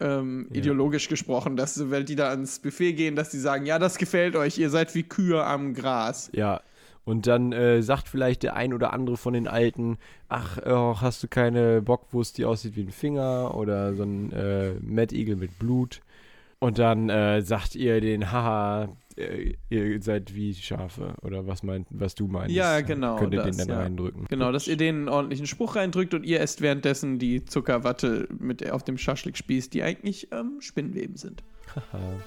ähm, 0.00 0.46
Ja. 0.50 0.58
ideologisch 0.58 1.08
gesprochen, 1.08 1.56
dass 1.56 1.90
wenn 1.90 2.06
die 2.06 2.16
da 2.16 2.28
ans 2.30 2.60
Buffet 2.60 2.92
gehen, 2.94 3.16
dass 3.16 3.30
die 3.30 3.38
sagen, 3.38 3.66
ja, 3.66 3.78
das 3.78 3.98
gefällt 3.98 4.36
euch, 4.36 4.56
ihr 4.58 4.70
seid 4.70 4.94
wie 4.94 5.02
Kühe 5.02 5.44
am 5.44 5.74
Gras. 5.74 6.30
Ja. 6.32 6.60
Und 7.04 7.26
dann 7.26 7.52
äh, 7.52 7.82
sagt 7.82 8.08
vielleicht 8.08 8.42
der 8.44 8.54
ein 8.54 8.72
oder 8.72 8.92
andere 8.92 9.16
von 9.16 9.32
den 9.32 9.48
Alten, 9.48 9.98
ach, 10.28 10.58
oh, 10.64 11.00
hast 11.00 11.22
du 11.22 11.28
keine 11.28 11.82
Bockwurst, 11.82 12.38
die 12.38 12.44
aussieht 12.44 12.76
wie 12.76 12.82
ein 12.82 12.92
Finger 12.92 13.54
oder 13.56 13.94
so 13.94 14.04
ein 14.04 14.30
äh, 14.32 14.74
Mettigel 14.80 15.34
mit 15.36 15.58
Blut. 15.58 16.02
Und 16.60 16.78
dann 16.78 17.08
äh, 17.08 17.40
sagt 17.42 17.74
ihr 17.74 18.00
den, 18.00 18.30
haha, 18.30 18.90
ihr 19.16 20.02
seid 20.02 20.34
wie 20.34 20.54
Schafe 20.54 21.14
oder 21.22 21.46
was 21.46 21.62
meint, 21.62 21.86
was 21.90 22.14
du 22.14 22.26
meinst. 22.26 22.54
Ja, 22.54 22.80
genau, 22.80 23.16
Könnt 23.16 23.34
ihr 23.34 23.42
das, 23.42 23.56
den 23.56 23.66
dann 23.66 23.76
ja. 23.76 23.82
reindrücken. 23.82 24.26
Genau, 24.28 24.52
dass 24.52 24.68
ihr 24.68 24.76
denen 24.76 25.00
einen 25.00 25.08
ordentlichen 25.08 25.46
Spruch 25.46 25.76
reindrückt 25.76 26.14
und 26.14 26.24
ihr 26.24 26.40
esst 26.40 26.60
währenddessen 26.60 27.18
die 27.18 27.44
Zuckerwatte 27.44 28.28
mit 28.38 28.68
auf 28.70 28.84
dem 28.84 28.98
Schaschlikspieß, 28.98 29.70
die 29.70 29.82
eigentlich 29.82 30.28
ähm, 30.32 30.60
Spinnweben 30.60 31.16
sind. 31.16 31.42
Haha. 31.92 32.18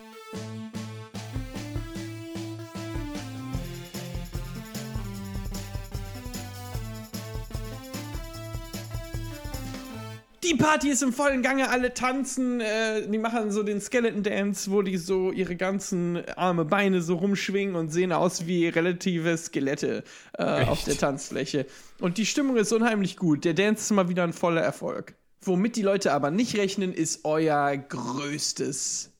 Die 10.43 10.55
Party 10.55 10.89
ist 10.89 11.01
im 11.03 11.13
vollen 11.13 11.41
Gange, 11.41 11.69
alle 11.69 11.93
tanzen, 11.93 12.59
äh, 12.59 13.07
die 13.07 13.17
machen 13.17 13.51
so 13.51 13.63
den 13.63 13.79
Skeleton 13.79 14.23
Dance, 14.23 14.69
wo 14.71 14.81
die 14.81 14.97
so 14.97 15.31
ihre 15.31 15.55
ganzen 15.55 16.21
Arme, 16.35 16.65
Beine 16.65 17.01
so 17.01 17.15
rumschwingen 17.15 17.75
und 17.75 17.89
sehen 17.89 18.11
aus 18.11 18.45
wie 18.45 18.67
relative 18.67 19.37
Skelette 19.37 20.03
äh, 20.37 20.65
auf 20.65 20.83
der 20.83 20.97
Tanzfläche. 20.97 21.65
Und 22.01 22.17
die 22.17 22.25
Stimmung 22.25 22.57
ist 22.57 22.73
unheimlich 22.73 23.15
gut. 23.15 23.45
Der 23.45 23.53
Dance 23.53 23.81
ist 23.83 23.91
mal 23.91 24.09
wieder 24.09 24.23
ein 24.23 24.33
voller 24.33 24.61
Erfolg. 24.61 25.15
Womit 25.41 25.75
die 25.77 25.81
Leute 25.81 26.11
aber 26.11 26.29
nicht 26.31 26.57
rechnen, 26.57 26.93
ist 26.93 27.23
euer 27.23 27.75
größtes 27.77 29.11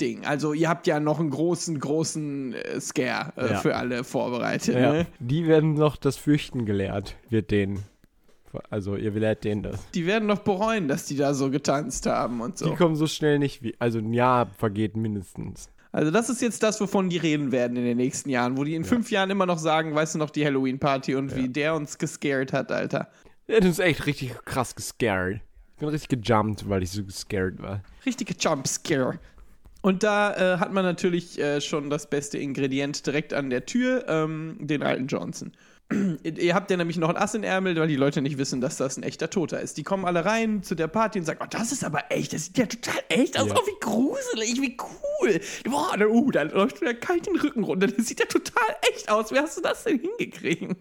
Ding. 0.00 0.24
Also 0.24 0.52
ihr 0.54 0.68
habt 0.68 0.86
ja 0.86 1.00
noch 1.00 1.20
einen 1.20 1.30
großen, 1.30 1.78
großen 1.78 2.54
äh, 2.54 2.80
Scare 2.80 3.32
äh, 3.36 3.50
Ja. 3.52 3.58
für 3.60 3.76
alle 3.76 4.04
vorbereitet. 4.04 4.74
Ja. 4.74 4.92
Ne? 4.92 5.06
Die 5.18 5.46
werden 5.46 5.74
noch 5.74 5.96
das 5.96 6.16
Fürchten 6.16 6.64
gelehrt, 6.64 7.16
wird 7.28 7.50
denen. 7.50 7.84
Also 8.70 8.96
ihr 8.96 9.10
lehrt 9.12 9.44
denen 9.44 9.62
das. 9.62 9.90
Die 9.90 10.06
werden 10.06 10.26
noch 10.26 10.40
bereuen, 10.40 10.88
dass 10.88 11.06
die 11.06 11.16
da 11.16 11.34
so 11.34 11.50
getanzt 11.50 12.06
haben 12.06 12.40
und 12.40 12.58
so. 12.58 12.70
Die 12.70 12.76
kommen 12.76 12.96
so 12.96 13.06
schnell 13.06 13.38
nicht 13.38 13.62
wie. 13.62 13.74
Also 13.78 13.98
ein 13.98 14.12
Jahr 14.12 14.46
vergeht 14.58 14.96
mindestens. 14.96 15.68
Also 15.92 16.10
das 16.10 16.30
ist 16.30 16.40
jetzt 16.40 16.62
das, 16.62 16.80
wovon 16.80 17.10
die 17.10 17.18
reden 17.18 17.52
werden 17.52 17.76
in 17.76 17.84
den 17.84 17.98
nächsten 17.98 18.30
Jahren, 18.30 18.56
wo 18.56 18.64
die 18.64 18.74
in 18.74 18.84
fünf 18.84 19.10
Jahren 19.10 19.30
immer 19.30 19.44
noch 19.44 19.58
sagen, 19.58 19.94
weißt 19.94 20.14
du 20.14 20.18
noch, 20.18 20.30
die 20.30 20.44
Halloween-Party 20.44 21.14
und 21.14 21.36
wie 21.36 21.50
der 21.50 21.74
uns 21.74 21.98
gescared 21.98 22.52
hat, 22.54 22.72
Alter. 22.72 23.08
Der 23.46 23.58
hat 23.58 23.64
uns 23.64 23.78
echt 23.78 24.06
richtig 24.06 24.34
krass 24.46 24.74
gescared. 24.74 25.40
Ich 25.74 25.80
bin 25.80 25.88
richtig 25.88 26.22
gejumpt, 26.22 26.68
weil 26.68 26.82
ich 26.82 26.90
so 26.90 27.04
gescared 27.04 27.60
war. 27.60 27.82
Richtige 28.06 28.34
Jumpscare. 28.38 29.18
Und 29.82 30.04
da 30.04 30.54
äh, 30.54 30.58
hat 30.58 30.72
man 30.72 30.84
natürlich 30.84 31.38
äh, 31.38 31.60
schon 31.60 31.90
das 31.90 32.08
beste 32.08 32.38
Ingredient 32.38 33.04
direkt 33.04 33.34
an 33.34 33.50
der 33.50 33.66
Tür, 33.66 34.06
ähm, 34.08 34.56
den 34.60 34.82
alten 34.82 35.08
Johnson. 35.08 35.52
Ihr 36.24 36.54
habt 36.54 36.70
ja 36.70 36.76
nämlich 36.76 36.96
noch 36.96 37.08
ein 37.08 37.16
Ass 37.16 37.34
in 37.34 37.44
Ärmel, 37.44 37.76
weil 37.76 37.88
die 37.88 37.96
Leute 37.96 38.22
nicht 38.22 38.38
wissen, 38.38 38.60
dass 38.60 38.76
das 38.76 38.96
ein 38.96 39.02
echter 39.02 39.30
Toter 39.30 39.60
ist. 39.60 39.76
Die 39.76 39.82
kommen 39.82 40.04
alle 40.04 40.24
rein 40.24 40.62
zu 40.62 40.74
der 40.74 40.88
Party 40.88 41.18
und 41.18 41.24
sagen, 41.24 41.40
oh, 41.42 41.46
das 41.48 41.72
ist 41.72 41.84
aber 41.84 42.04
echt, 42.10 42.32
das 42.32 42.46
sieht 42.46 42.58
ja 42.58 42.66
total 42.66 43.00
echt 43.08 43.38
aus. 43.38 43.48
Ja. 43.48 43.54
Oh, 43.56 43.66
wie 43.66 43.80
gruselig, 43.80 44.60
wie 44.60 44.76
cool. 45.22 45.40
Boah, 45.64 45.96
da, 45.96 46.06
uh, 46.06 46.30
da 46.30 46.42
läuft 46.42 46.82
mir 46.82 46.94
kalt 46.94 47.26
den 47.26 47.36
Rücken 47.36 47.64
runter. 47.64 47.86
Das 47.86 48.06
sieht 48.06 48.20
ja 48.20 48.26
total 48.26 48.76
echt 48.92 49.10
aus. 49.10 49.32
Wie 49.32 49.38
hast 49.38 49.56
du 49.58 49.62
das 49.62 49.84
denn 49.84 50.00
hingekriegt? 50.00 50.76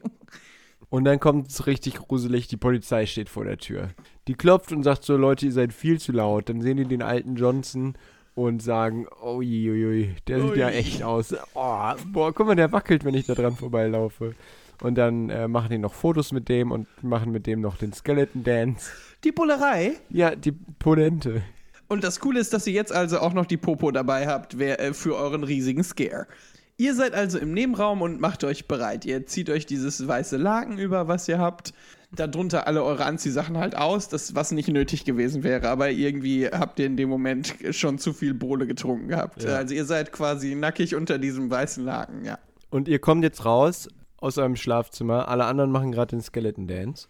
Und 0.89 1.05
dann 1.05 1.21
kommt 1.21 1.49
es 1.49 1.67
richtig 1.67 1.95
gruselig, 1.95 2.47
die 2.47 2.57
Polizei 2.57 3.05
steht 3.05 3.29
vor 3.29 3.45
der 3.45 3.57
Tür. 3.57 3.91
Die 4.27 4.33
klopft 4.33 4.73
und 4.73 4.83
sagt 4.83 5.05
so, 5.05 5.15
Leute, 5.15 5.45
ihr 5.45 5.53
seid 5.53 5.71
viel 5.71 5.99
zu 5.99 6.11
laut. 6.11 6.49
Dann 6.49 6.61
sehen 6.61 6.77
die 6.77 6.85
den 6.85 7.01
alten 7.01 7.35
Johnson 7.37 7.95
und 8.35 8.61
sagen, 8.61 9.07
uiuiui, 9.23 10.15
der 10.27 10.41
sieht 10.41 10.55
ja 10.57 10.67
Ui. 10.67 10.73
echt 10.73 11.03
aus. 11.03 11.33
Oh, 11.53 11.93
boah, 12.07 12.33
guck 12.33 12.47
mal, 12.47 12.55
der 12.55 12.71
wackelt, 12.71 13.05
wenn 13.05 13.13
ich 13.13 13.25
da 13.25 13.35
dran 13.35 13.55
vorbeilaufe. 13.55 14.35
Und 14.81 14.95
dann 14.95 15.29
äh, 15.29 15.47
machen 15.47 15.69
die 15.69 15.77
noch 15.77 15.93
Fotos 15.93 16.31
mit 16.31 16.49
dem 16.49 16.71
und 16.71 16.87
machen 17.03 17.31
mit 17.31 17.47
dem 17.47 17.61
noch 17.61 17.77
den 17.77 17.93
Skeleton 17.93 18.43
Dance. 18.43 18.91
Die 19.23 19.31
Bullerei. 19.31 19.93
Ja, 20.09 20.35
die 20.35 20.51
Ponente. 20.51 21.43
Und 21.87 22.03
das 22.03 22.19
Coole 22.19 22.39
ist, 22.39 22.53
dass 22.53 22.65
ihr 22.65 22.73
jetzt 22.73 22.91
also 22.91 23.19
auch 23.19 23.33
noch 23.33 23.45
die 23.45 23.57
Popo 23.57 23.91
dabei 23.91 24.27
habt 24.27 24.57
wer, 24.57 24.79
äh, 24.79 24.93
für 24.93 25.15
euren 25.15 25.43
riesigen 25.43 25.83
Scare. 25.83 26.25
Ihr 26.77 26.95
seid 26.95 27.13
also 27.13 27.37
im 27.37 27.53
Nebenraum 27.53 28.01
und 28.01 28.19
macht 28.19 28.43
euch 28.43 28.67
bereit. 28.67 29.05
Ihr 29.05 29.27
zieht 29.27 29.51
euch 29.51 29.67
dieses 29.67 30.07
weiße 30.07 30.37
Laken 30.37 30.79
über, 30.79 31.07
was 31.07 31.27
ihr 31.27 31.37
habt. 31.37 31.73
Darunter 32.11 32.65
alle 32.65 32.83
eure 32.83 33.05
Anziehsachen 33.05 33.57
halt 33.57 33.77
aus, 33.77 34.09
das 34.09 34.33
was 34.33 34.51
nicht 34.51 34.67
nötig 34.67 35.05
gewesen 35.05 35.43
wäre, 35.43 35.69
aber 35.69 35.91
irgendwie 35.91 36.47
habt 36.47 36.79
ihr 36.79 36.87
in 36.87 36.97
dem 36.97 37.07
Moment 37.07 37.53
schon 37.69 37.99
zu 37.99 38.13
viel 38.13 38.33
Bohle 38.33 38.65
getrunken 38.65 39.09
gehabt. 39.09 39.43
Ja. 39.43 39.57
Also 39.57 39.75
ihr 39.75 39.85
seid 39.85 40.11
quasi 40.11 40.55
nackig 40.55 40.95
unter 40.95 41.19
diesem 41.19 41.51
weißen 41.51 41.85
Laken, 41.85 42.25
ja. 42.25 42.39
Und 42.69 42.87
ihr 42.87 42.99
kommt 42.99 43.23
jetzt 43.23 43.45
raus 43.45 43.87
aus 44.21 44.37
eurem 44.37 44.55
Schlafzimmer. 44.55 45.27
Alle 45.27 45.45
anderen 45.45 45.71
machen 45.71 45.91
gerade 45.91 46.15
den 46.15 46.21
Skeleton 46.21 46.67
Dance. 46.67 47.09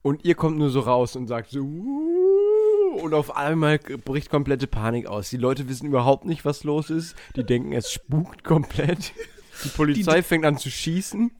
Und 0.00 0.24
ihr 0.24 0.34
kommt 0.34 0.56
nur 0.56 0.70
so 0.70 0.80
raus 0.80 1.16
und 1.16 1.26
sagt 1.26 1.50
so. 1.50 1.60
Und 1.60 3.12
auf 3.12 3.36
einmal 3.36 3.78
bricht 3.78 4.30
komplette 4.30 4.66
Panik 4.66 5.06
aus. 5.06 5.28
Die 5.30 5.36
Leute 5.36 5.68
wissen 5.68 5.86
überhaupt 5.86 6.24
nicht, 6.24 6.44
was 6.44 6.64
los 6.64 6.88
ist. 6.88 7.14
Die 7.36 7.44
denken, 7.44 7.72
es 7.72 7.92
spukt 7.92 8.44
komplett. 8.44 9.12
Die 9.64 9.68
Polizei 9.68 10.22
fängt 10.22 10.44
an 10.44 10.56
zu 10.56 10.70
schießen. 10.70 11.30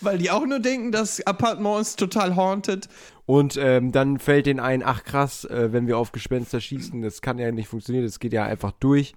Weil 0.00 0.18
die 0.18 0.30
auch 0.30 0.44
nur 0.44 0.58
denken, 0.58 0.92
das 0.92 1.20
Appartement 1.26 1.80
ist 1.80 1.98
total 1.98 2.36
haunted. 2.36 2.88
Und 3.24 3.56
ähm, 3.56 3.92
dann 3.92 4.18
fällt 4.18 4.46
denen 4.46 4.60
ein, 4.60 4.82
ach 4.82 5.04
krass, 5.04 5.44
äh, 5.44 5.72
wenn 5.72 5.86
wir 5.86 5.98
auf 5.98 6.12
Gespenster 6.12 6.60
schießen, 6.60 7.02
das 7.02 7.22
kann 7.22 7.38
ja 7.38 7.52
nicht 7.52 7.68
funktionieren, 7.68 8.04
das 8.04 8.18
geht 8.18 8.32
ja 8.32 8.44
einfach 8.44 8.72
durch. 8.72 9.14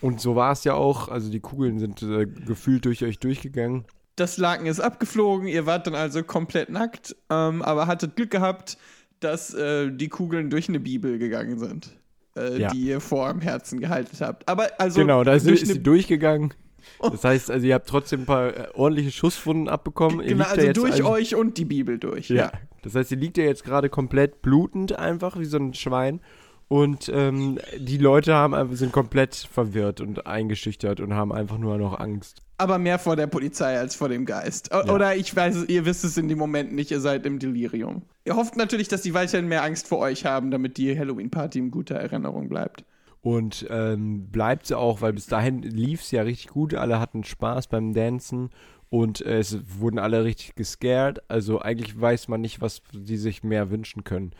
Und 0.00 0.20
so 0.20 0.36
war 0.36 0.52
es 0.52 0.64
ja 0.64 0.74
auch. 0.74 1.08
Also 1.08 1.30
die 1.30 1.40
Kugeln 1.40 1.78
sind 1.78 2.02
äh, 2.02 2.26
gefühlt 2.26 2.84
durch 2.84 3.04
euch 3.04 3.18
durchgegangen. 3.18 3.84
Das 4.20 4.36
Laken 4.36 4.66
ist 4.66 4.80
abgeflogen, 4.80 5.48
ihr 5.48 5.64
wart 5.64 5.86
dann 5.86 5.94
also 5.94 6.22
komplett 6.22 6.68
nackt, 6.68 7.16
ähm, 7.30 7.62
aber 7.62 7.86
hattet 7.86 8.16
Glück 8.16 8.30
gehabt, 8.30 8.76
dass 9.20 9.54
äh, 9.54 9.90
die 9.90 10.08
Kugeln 10.08 10.50
durch 10.50 10.68
eine 10.68 10.78
Bibel 10.80 11.18
gegangen 11.18 11.58
sind, 11.58 11.90
äh, 12.36 12.60
Ja. 12.60 12.68
die 12.70 12.80
ihr 12.80 13.00
vor 13.00 13.28
am 13.28 13.40
Herzen 13.40 13.80
gehalten 13.80 14.16
habt. 14.20 14.46
Aber 14.48 14.68
also 14.78 15.00
genau, 15.00 15.24
da 15.24 15.32
ist, 15.34 15.46
durch 15.46 15.62
ist 15.62 15.72
sie 15.72 15.82
durchgegangen. 15.82 16.52
Das 17.00 17.24
heißt, 17.24 17.50
also 17.50 17.66
ihr 17.66 17.74
habt 17.74 17.88
trotzdem 17.88 18.20
ein 18.20 18.26
paar 18.26 18.54
äh, 18.56 18.68
ordentliche 18.74 19.10
Schusswunden 19.10 19.68
abbekommen. 19.68 20.20
Ihr 20.20 20.28
genau, 20.28 20.44
also 20.44 20.60
jetzt 20.60 20.76
durch 20.76 20.92
also- 20.92 21.08
euch 21.08 21.34
und 21.34 21.56
die 21.56 21.64
Bibel 21.64 21.98
durch. 21.98 22.28
Ja. 22.28 22.36
Ja. 22.36 22.52
Das 22.82 22.94
heißt, 22.94 23.10
ihr 23.12 23.16
liegt 23.18 23.38
ja 23.38 23.44
jetzt 23.44 23.64
gerade 23.64 23.88
komplett 23.88 24.42
blutend 24.42 24.98
einfach, 24.98 25.38
wie 25.38 25.44
so 25.46 25.56
ein 25.58 25.72
Schwein. 25.74 26.20
Und 26.68 27.10
ähm, 27.12 27.58
die 27.78 27.98
Leute 27.98 28.32
haben 28.34 28.76
sind 28.76 28.92
komplett 28.92 29.34
verwirrt 29.34 30.00
und 30.00 30.26
eingeschüchtert 30.26 31.00
und 31.00 31.14
haben 31.14 31.32
einfach 31.32 31.58
nur 31.58 31.78
noch 31.78 31.98
Angst. 31.98 32.42
Aber 32.60 32.78
mehr 32.78 32.98
vor 32.98 33.16
der 33.16 33.26
Polizei 33.26 33.78
als 33.78 33.94
vor 33.94 34.10
dem 34.10 34.26
Geist. 34.26 34.70
O 34.74 34.92
Oder 34.92 35.16
ich 35.16 35.34
weiß, 35.34 35.56
es, 35.56 35.68
ihr 35.68 35.86
wisst 35.86 36.04
es 36.04 36.18
in 36.18 36.28
dem 36.28 36.38
Moment 36.38 36.72
nicht, 36.72 36.90
ihr 36.90 37.00
seid 37.00 37.24
im 37.24 37.38
Delirium. 37.38 38.02
Ihr 38.24 38.36
hofft 38.36 38.56
natürlich, 38.56 38.88
dass 38.88 39.00
die 39.00 39.14
weiterhin 39.14 39.48
mehr 39.48 39.62
Angst 39.62 39.88
vor 39.88 39.98
euch 39.98 40.26
haben, 40.26 40.50
damit 40.50 40.76
die 40.76 40.96
Halloween-Party 40.98 41.58
in 41.58 41.70
guter 41.70 41.94
Erinnerung 41.96 42.50
bleibt. 42.50 42.84
Und 43.22 43.66
ähm, 43.70 44.28
bleibt 44.30 44.66
sie 44.66 44.76
auch, 44.76 45.00
weil 45.00 45.14
bis 45.14 45.26
dahin 45.26 45.62
lief 45.62 46.02
es 46.02 46.10
ja 46.10 46.22
richtig 46.22 46.48
gut. 46.48 46.74
Alle 46.74 47.00
hatten 47.00 47.24
Spaß 47.24 47.68
beim 47.68 47.94
Dancen. 47.94 48.50
Und 48.90 49.24
äh, 49.24 49.38
es 49.38 49.58
wurden 49.78 49.98
alle 49.98 50.24
richtig 50.24 50.54
gescared. 50.54 51.22
Also 51.28 51.60
eigentlich 51.60 51.98
weiß 51.98 52.28
man 52.28 52.40
nicht, 52.40 52.60
was 52.60 52.82
sie 52.92 53.16
sich 53.16 53.42
mehr 53.42 53.70
wünschen 53.70 54.04
können. 54.04 54.32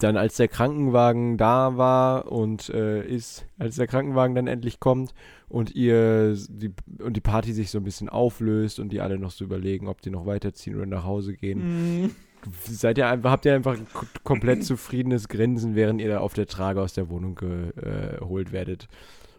Dann, 0.00 0.16
als 0.16 0.36
der 0.36 0.46
Krankenwagen 0.48 1.36
da 1.38 1.76
war 1.76 2.30
und 2.30 2.68
äh, 2.68 3.04
ist, 3.04 3.46
als 3.58 3.76
der 3.76 3.88
Krankenwagen 3.88 4.36
dann 4.36 4.46
endlich 4.46 4.78
kommt 4.78 5.12
und 5.48 5.74
ihr 5.74 6.36
die, 6.48 6.72
und 7.02 7.16
die 7.16 7.20
Party 7.20 7.52
sich 7.52 7.70
so 7.70 7.78
ein 7.78 7.84
bisschen 7.84 8.08
auflöst 8.08 8.78
und 8.78 8.90
die 8.90 9.00
alle 9.00 9.18
noch 9.18 9.32
so 9.32 9.44
überlegen, 9.44 9.88
ob 9.88 10.00
die 10.00 10.10
noch 10.10 10.24
weiterziehen 10.24 10.76
oder 10.76 10.86
nach 10.86 11.04
Hause 11.04 11.34
gehen, 11.34 12.04
Mhm. 12.04 12.10
seid 12.64 12.96
ihr 12.98 13.08
einfach, 13.08 13.30
habt 13.32 13.44
ihr 13.44 13.54
einfach 13.56 13.74
ein 13.74 13.88
komplett 14.22 14.64
zufriedenes 14.64 15.26
Grinsen, 15.26 15.74
während 15.74 16.00
ihr 16.00 16.08
da 16.08 16.18
auf 16.20 16.34
der 16.34 16.46
Trage 16.46 16.80
aus 16.80 16.92
der 16.94 17.10
Wohnung 17.10 17.34
geholt 17.34 18.52
werdet. 18.52 18.86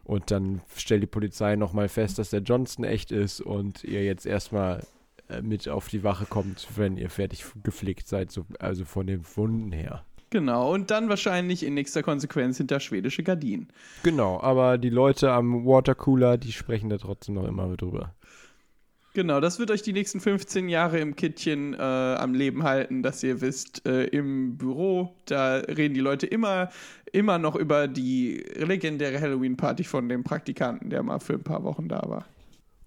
Und 0.03 0.31
dann 0.31 0.59
stellt 0.75 1.03
die 1.03 1.07
Polizei 1.07 1.55
nochmal 1.55 1.87
fest, 1.87 2.19
dass 2.19 2.31
der 2.31 2.41
Johnston 2.41 2.83
echt 2.83 3.11
ist 3.11 3.39
und 3.39 3.83
ihr 3.85 4.03
jetzt 4.03 4.25
erstmal 4.25 4.83
äh, 5.29 5.41
mit 5.41 5.69
auf 5.69 5.87
die 5.87 6.03
Wache 6.03 6.25
kommt, 6.25 6.67
wenn 6.75 6.97
ihr 6.97 7.09
fertig 7.09 7.45
geflickt 7.63 8.07
seid, 8.07 8.31
so, 8.31 8.45
also 8.59 8.83
von 8.85 9.07
den 9.07 9.23
Wunden 9.35 9.71
her. 9.71 10.03
Genau, 10.31 10.73
und 10.73 10.91
dann 10.91 11.09
wahrscheinlich 11.09 11.63
in 11.63 11.73
nächster 11.73 12.03
Konsequenz 12.03 12.57
hinter 12.57 12.79
schwedische 12.79 13.23
Gardinen. 13.23 13.67
Genau, 14.03 14.39
aber 14.41 14.77
die 14.77 14.89
Leute 14.89 15.31
am 15.31 15.65
Watercooler, 15.65 16.37
die 16.37 16.51
sprechen 16.51 16.89
da 16.89 16.97
trotzdem 16.97 17.35
noch 17.35 17.47
immer 17.47 17.75
drüber. 17.75 18.13
Genau, 19.13 19.39
das 19.39 19.57
wird 19.57 19.71
euch 19.71 19.81
die 19.81 19.91
nächsten 19.91 20.19
15 20.19 20.69
Jahre 20.69 20.99
im 20.99 21.15
Kittchen 21.15 21.73
äh, 21.73 21.77
am 21.77 22.35
Leben 22.35 22.63
halten, 22.63 23.01
dass 23.01 23.23
ihr 23.23 23.41
wisst, 23.41 23.85
äh, 23.87 24.03
im 24.05 24.57
Büro, 24.57 25.15
da 25.25 25.55
reden 25.55 25.95
die 25.95 25.99
Leute 25.99 26.27
immer, 26.27 26.69
immer 27.11 27.39
noch 27.39 27.55
über 27.55 27.87
die 27.87 28.45
legendäre 28.55 29.19
Halloween-Party 29.19 29.83
von 29.83 30.07
dem 30.09 30.23
Praktikanten, 30.23 30.91
der 30.91 31.01
mal 31.01 31.19
für 31.19 31.33
ein 31.33 31.43
paar 31.43 31.63
Wochen 31.63 31.87
da 31.87 32.03
war. 32.07 32.25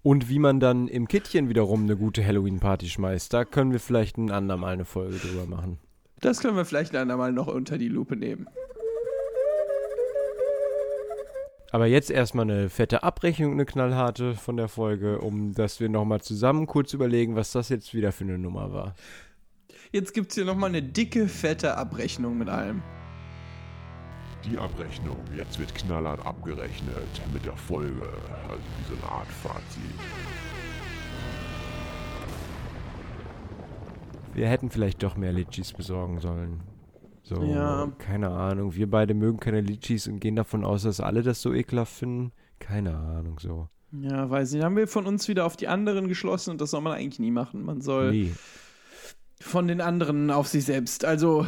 Und 0.01 0.29
wie 0.29 0.39
man 0.39 0.61
dann 0.61 0.87
im 0.87 1.09
Kittchen 1.09 1.49
wiederum 1.49 1.83
eine 1.83 1.97
gute 1.97 2.25
Halloween-Party 2.25 2.87
schmeißt, 2.87 3.33
da 3.33 3.43
können 3.43 3.73
wir 3.73 3.81
vielleicht 3.81 4.17
ein 4.17 4.31
andermal 4.31 4.73
eine 4.73 4.85
Folge 4.85 5.17
drüber 5.17 5.45
machen. 5.45 5.77
Das 6.23 6.39
können 6.39 6.55
wir 6.55 6.63
vielleicht 6.63 6.93
dann 6.93 7.11
einmal 7.11 7.33
noch 7.33 7.47
unter 7.47 7.77
die 7.77 7.89
Lupe 7.89 8.15
nehmen. 8.15 8.47
Aber 11.69 11.85
jetzt 11.85 12.09
erstmal 12.09 12.49
eine 12.49 12.69
fette 12.69 13.03
Abrechnung, 13.03 13.51
eine 13.51 13.65
knallharte 13.65 14.35
von 14.35 14.55
der 14.55 14.69
Folge, 14.69 15.19
um 15.19 15.53
dass 15.53 15.81
wir 15.81 15.89
nochmal 15.89 16.21
zusammen 16.21 16.65
kurz 16.65 16.93
überlegen, 16.93 17.35
was 17.35 17.51
das 17.51 17.67
jetzt 17.67 17.93
wieder 17.93 18.13
für 18.13 18.23
eine 18.23 18.37
Nummer 18.37 18.71
war. 18.71 18.95
Jetzt 19.91 20.13
gibt 20.13 20.29
es 20.29 20.35
hier 20.35 20.45
nochmal 20.45 20.69
eine 20.69 20.81
dicke, 20.81 21.27
fette 21.27 21.75
Abrechnung 21.75 22.37
mit 22.37 22.47
allem. 22.47 22.81
Die 24.45 24.57
Abrechnung. 24.57 25.17
Jetzt 25.35 25.59
wird 25.59 25.75
knallhart 25.75 26.25
abgerechnet 26.25 27.21
mit 27.33 27.45
der 27.45 27.57
Folge. 27.57 28.07
Also 28.47 28.63
wie 28.77 28.95
so 28.95 29.01
eine 29.01 29.11
Art 29.11 29.27
Fazit. 29.27 30.32
Wir 34.35 34.47
hätten 34.49 34.69
vielleicht 34.69 35.03
doch 35.03 35.15
mehr 35.17 35.31
Litchis 35.33 35.73
besorgen 35.73 36.19
sollen. 36.19 36.61
So, 37.23 37.41
Ja. 37.43 37.91
keine 37.99 38.29
Ahnung. 38.29 38.75
Wir 38.75 38.89
beide 38.89 39.13
mögen 39.13 39.39
keine 39.39 39.61
Litchis 39.61 40.07
und 40.07 40.19
gehen 40.19 40.35
davon 40.35 40.65
aus, 40.65 40.83
dass 40.83 40.99
alle 40.99 41.21
das 41.23 41.41
so 41.41 41.53
ekelhaft 41.53 41.93
finden. 41.93 42.31
Keine 42.59 42.95
Ahnung, 42.97 43.39
so. 43.39 43.69
Ja, 43.91 44.29
weiß 44.29 44.53
nicht. 44.53 44.63
Haben 44.63 44.75
wir 44.75 44.87
von 44.87 45.05
uns 45.05 45.27
wieder 45.27 45.45
auf 45.45 45.55
die 45.55 45.67
anderen 45.67 46.07
geschlossen 46.07 46.51
und 46.51 46.61
das 46.61 46.71
soll 46.71 46.81
man 46.81 46.93
eigentlich 46.93 47.19
nie 47.19 47.31
machen. 47.31 47.63
Man 47.63 47.81
soll 47.81 48.11
Nee. 48.11 48.31
von 49.39 49.67
den 49.67 49.81
anderen 49.81 50.31
auf 50.31 50.47
sich 50.47 50.65
selbst. 50.65 51.05
Also, 51.05 51.45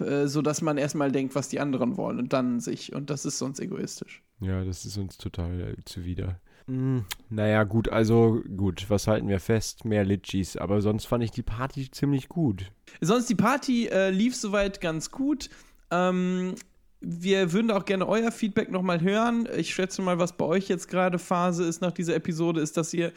äh, 0.00 0.26
so 0.26 0.42
dass 0.42 0.60
man 0.62 0.76
erstmal 0.78 1.10
denkt, 1.10 1.34
was 1.34 1.48
die 1.48 1.58
anderen 1.60 1.96
wollen 1.96 2.18
und 2.18 2.32
dann 2.32 2.60
sich. 2.60 2.94
Und 2.94 3.08
das 3.10 3.24
ist 3.24 3.38
sonst 3.38 3.60
egoistisch. 3.60 4.22
Ja, 4.40 4.64
das 4.64 4.84
ist 4.84 4.98
uns 4.98 5.16
total 5.16 5.76
zuwider. 5.86 6.38
Mm, 6.66 7.00
naja, 7.30 7.64
gut, 7.64 7.88
also 7.88 8.42
gut, 8.56 8.86
was 8.88 9.06
halten 9.06 9.28
wir 9.28 9.40
fest? 9.40 9.84
Mehr 9.84 10.04
Litchis, 10.04 10.56
aber 10.56 10.80
sonst 10.80 11.06
fand 11.06 11.22
ich 11.22 11.30
die 11.30 11.42
Party 11.42 11.90
ziemlich 11.90 12.28
gut. 12.28 12.70
Sonst 13.00 13.28
die 13.28 13.34
Party 13.34 13.86
äh, 13.86 14.10
lief 14.10 14.34
soweit 14.34 14.80
ganz 14.80 15.10
gut. 15.10 15.48
Ähm, 15.90 16.54
wir 17.00 17.52
würden 17.52 17.70
auch 17.70 17.84
gerne 17.84 18.08
euer 18.08 18.32
Feedback 18.32 18.70
nochmal 18.70 19.00
hören. 19.00 19.46
Ich 19.56 19.74
schätze 19.74 20.02
mal, 20.02 20.18
was 20.18 20.36
bei 20.36 20.44
euch 20.44 20.68
jetzt 20.68 20.88
gerade 20.88 21.18
Phase 21.18 21.64
ist 21.64 21.80
nach 21.82 21.92
dieser 21.92 22.16
Episode, 22.16 22.60
ist, 22.60 22.76
dass 22.76 22.92
ihr 22.92 23.12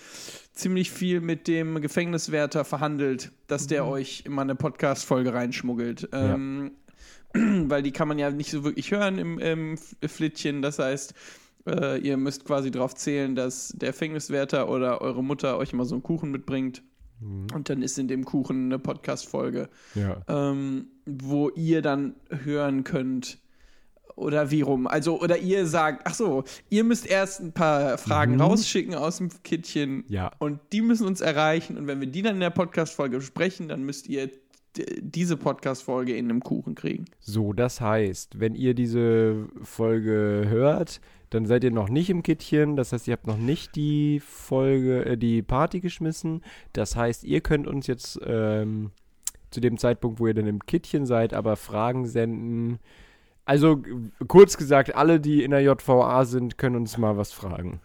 ziemlich 0.51 0.91
viel 0.91 1.21
mit 1.21 1.47
dem 1.47 1.81
Gefängniswärter 1.81 2.65
verhandelt, 2.65 3.31
dass 3.47 3.67
der 3.67 3.87
euch 3.87 4.23
immer 4.25 4.43
eine 4.43 4.55
Podcast-Folge 4.55 5.33
reinschmuggelt. 5.33 6.09
Ja. 6.11 6.35
Ähm, 6.35 6.71
weil 7.33 7.81
die 7.81 7.91
kann 7.91 8.07
man 8.07 8.19
ja 8.19 8.29
nicht 8.29 8.51
so 8.51 8.63
wirklich 8.63 8.91
hören 8.91 9.17
im, 9.17 9.39
im 9.39 9.77
Flittchen. 9.77 10.61
Das 10.61 10.77
heißt, 10.77 11.13
äh, 11.69 11.97
ihr 11.97 12.17
müsst 12.17 12.45
quasi 12.45 12.71
darauf 12.71 12.95
zählen, 12.95 13.35
dass 13.35 13.69
der 13.77 13.89
Gefängniswärter 13.89 14.69
oder 14.69 15.01
eure 15.01 15.23
Mutter 15.23 15.57
euch 15.57 15.73
immer 15.73 15.85
so 15.85 15.95
einen 15.95 16.03
Kuchen 16.03 16.31
mitbringt. 16.31 16.83
Und 17.21 17.67
dann 17.69 17.81
ist 17.81 17.99
in 17.99 18.07
dem 18.07 18.23
Kuchen 18.23 18.65
eine 18.67 18.79
Podcast-Folge 18.79 19.67
Ja. 19.93 20.21
ähm, 20.29 20.87
wo 21.05 21.49
ihr 21.49 21.81
dann 21.81 22.15
hören 22.29 22.85
könnt 22.85 23.39
oder 24.15 24.51
wie 24.51 24.61
rum. 24.61 24.87
Also, 24.87 25.19
oder 25.19 25.37
ihr 25.37 25.65
sagt, 25.67 26.03
ach 26.05 26.13
so, 26.13 26.45
ihr 26.69 26.85
müsst 26.85 27.05
erst 27.05 27.41
ein 27.41 27.51
paar 27.51 27.97
Fragen 27.97 28.35
Mhm. 28.35 28.41
rausschicken 28.41 28.95
aus 28.95 29.17
dem 29.17 29.29
Kittchen 29.43 30.05
Ja. 30.07 30.31
und 30.39 30.59
die 30.71 30.81
müssen 30.81 31.05
uns 31.07 31.19
erreichen 31.19 31.77
und 31.77 31.87
wenn 31.87 31.99
wir 31.99 32.07
die 32.07 32.21
dann 32.21 32.35
in 32.35 32.41
der 32.41 32.49
Podcast-Folge 32.51 33.17
besprechen, 33.17 33.67
dann 33.67 33.83
müsst 33.83 34.07
ihr 34.07 34.29
diese 34.77 35.37
Podcast-Folge 35.37 36.15
in 36.15 36.25
einem 36.25 36.41
Kuchen 36.41 36.75
kriegen. 36.75 37.05
So, 37.19 37.53
das 37.53 37.81
heißt, 37.81 38.39
wenn 38.39 38.55
ihr 38.55 38.73
diese 38.73 39.47
Folge 39.63 40.45
hört, 40.47 41.01
dann 41.29 41.45
seid 41.45 41.63
ihr 41.63 41.71
noch 41.71 41.89
nicht 41.89 42.09
im 42.09 42.23
Kittchen. 42.23 42.75
Das 42.75 42.91
heißt, 42.91 43.07
ihr 43.07 43.13
habt 43.13 43.27
noch 43.27 43.37
nicht 43.37 43.75
die 43.75 44.19
Folge, 44.19 45.05
äh, 45.05 45.17
die 45.17 45.41
Party 45.41 45.79
geschmissen. 45.79 46.43
Das 46.73 46.95
heißt, 46.95 47.23
ihr 47.23 47.41
könnt 47.41 47.67
uns 47.67 47.87
jetzt 47.87 48.19
ähm, 48.25 48.91
zu 49.51 49.59
dem 49.59 49.77
Zeitpunkt, 49.77 50.19
wo 50.19 50.27
ihr 50.27 50.33
dann 50.33 50.47
im 50.47 50.65
Kittchen 50.65 51.05
seid, 51.05 51.33
aber 51.33 51.55
Fragen 51.55 52.05
senden. 52.07 52.79
Also 53.45 53.81
kurz 54.27 54.57
gesagt, 54.57 54.95
alle, 54.95 55.19
die 55.19 55.43
in 55.43 55.51
der 55.51 55.61
JVA 55.61 56.25
sind, 56.25 56.57
können 56.57 56.75
uns 56.75 56.97
mal 56.97 57.17
was 57.17 57.31
fragen. 57.31 57.81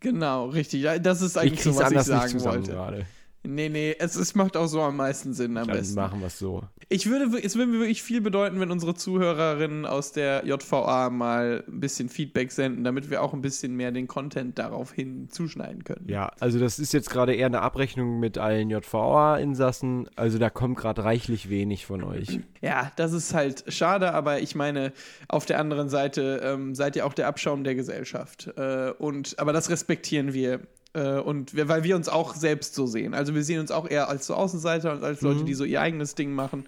Genau, 0.00 0.46
richtig. 0.46 0.86
Das 1.02 1.22
ist 1.22 1.36
eigentlich 1.36 1.62
so, 1.62 1.72
krieg's 1.72 1.92
was 1.92 1.92
ich 1.92 2.02
sagen 2.02 2.44
wollte. 2.44 2.70
gerade. 2.72 3.06
Nee, 3.44 3.68
nee, 3.68 3.94
es, 3.98 4.16
es 4.16 4.34
macht 4.34 4.56
auch 4.56 4.66
so 4.66 4.82
am 4.82 4.96
meisten 4.96 5.32
Sinn 5.32 5.56
am 5.56 5.68
Dann 5.68 5.76
besten. 5.78 5.94
machen 5.94 6.20
wir 6.20 6.26
es 6.26 6.38
so. 6.38 6.64
Ich 6.90 7.08
würde, 7.08 7.38
es 7.42 7.54
würde 7.56 7.70
mir 7.70 7.78
wirklich 7.78 8.02
viel 8.02 8.20
bedeuten, 8.20 8.60
wenn 8.60 8.70
unsere 8.70 8.94
Zuhörerinnen 8.94 9.86
aus 9.86 10.12
der 10.12 10.44
JVA 10.44 11.10
mal 11.10 11.64
ein 11.68 11.80
bisschen 11.80 12.08
Feedback 12.08 12.50
senden, 12.50 12.82
damit 12.82 13.10
wir 13.10 13.22
auch 13.22 13.34
ein 13.34 13.40
bisschen 13.40 13.74
mehr 13.74 13.92
den 13.92 14.08
Content 14.08 14.58
daraufhin 14.58 15.28
zuschneiden 15.28 15.84
können. 15.84 16.06
Ja, 16.08 16.32
also 16.40 16.58
das 16.58 16.78
ist 16.78 16.92
jetzt 16.92 17.10
gerade 17.10 17.34
eher 17.34 17.46
eine 17.46 17.60
Abrechnung 17.62 18.18
mit 18.18 18.38
allen 18.38 18.70
JVA-Insassen. 18.70 20.08
Also 20.16 20.38
da 20.38 20.50
kommt 20.50 20.76
gerade 20.78 21.04
reichlich 21.04 21.48
wenig 21.48 21.86
von 21.86 22.02
euch. 22.02 22.40
Ja, 22.60 22.90
das 22.96 23.12
ist 23.12 23.34
halt 23.34 23.64
schade, 23.68 24.14
aber 24.14 24.40
ich 24.40 24.54
meine, 24.54 24.92
auf 25.28 25.46
der 25.46 25.60
anderen 25.60 25.88
Seite 25.88 26.40
ähm, 26.42 26.74
seid 26.74 26.96
ihr 26.96 27.06
auch 27.06 27.14
der 27.14 27.28
Abschaum 27.28 27.64
der 27.64 27.74
Gesellschaft. 27.74 28.50
Äh, 28.56 28.92
und, 28.98 29.38
aber 29.38 29.52
das 29.52 29.70
respektieren 29.70 30.32
wir. 30.32 30.60
Äh, 30.98 31.20
und 31.20 31.54
wir, 31.54 31.68
weil 31.68 31.84
wir 31.84 31.94
uns 31.96 32.08
auch 32.08 32.34
selbst 32.34 32.74
so 32.74 32.86
sehen. 32.86 33.14
Also 33.14 33.34
wir 33.34 33.44
sehen 33.44 33.60
uns 33.60 33.70
auch 33.70 33.88
eher 33.88 34.08
als 34.08 34.26
so 34.26 34.34
Außenseiter 34.34 34.92
und 34.92 35.04
als 35.04 35.20
Leute, 35.20 35.44
die 35.44 35.54
so 35.54 35.64
ihr 35.64 35.80
eigenes 35.80 36.14
Ding 36.14 36.32
machen. 36.32 36.66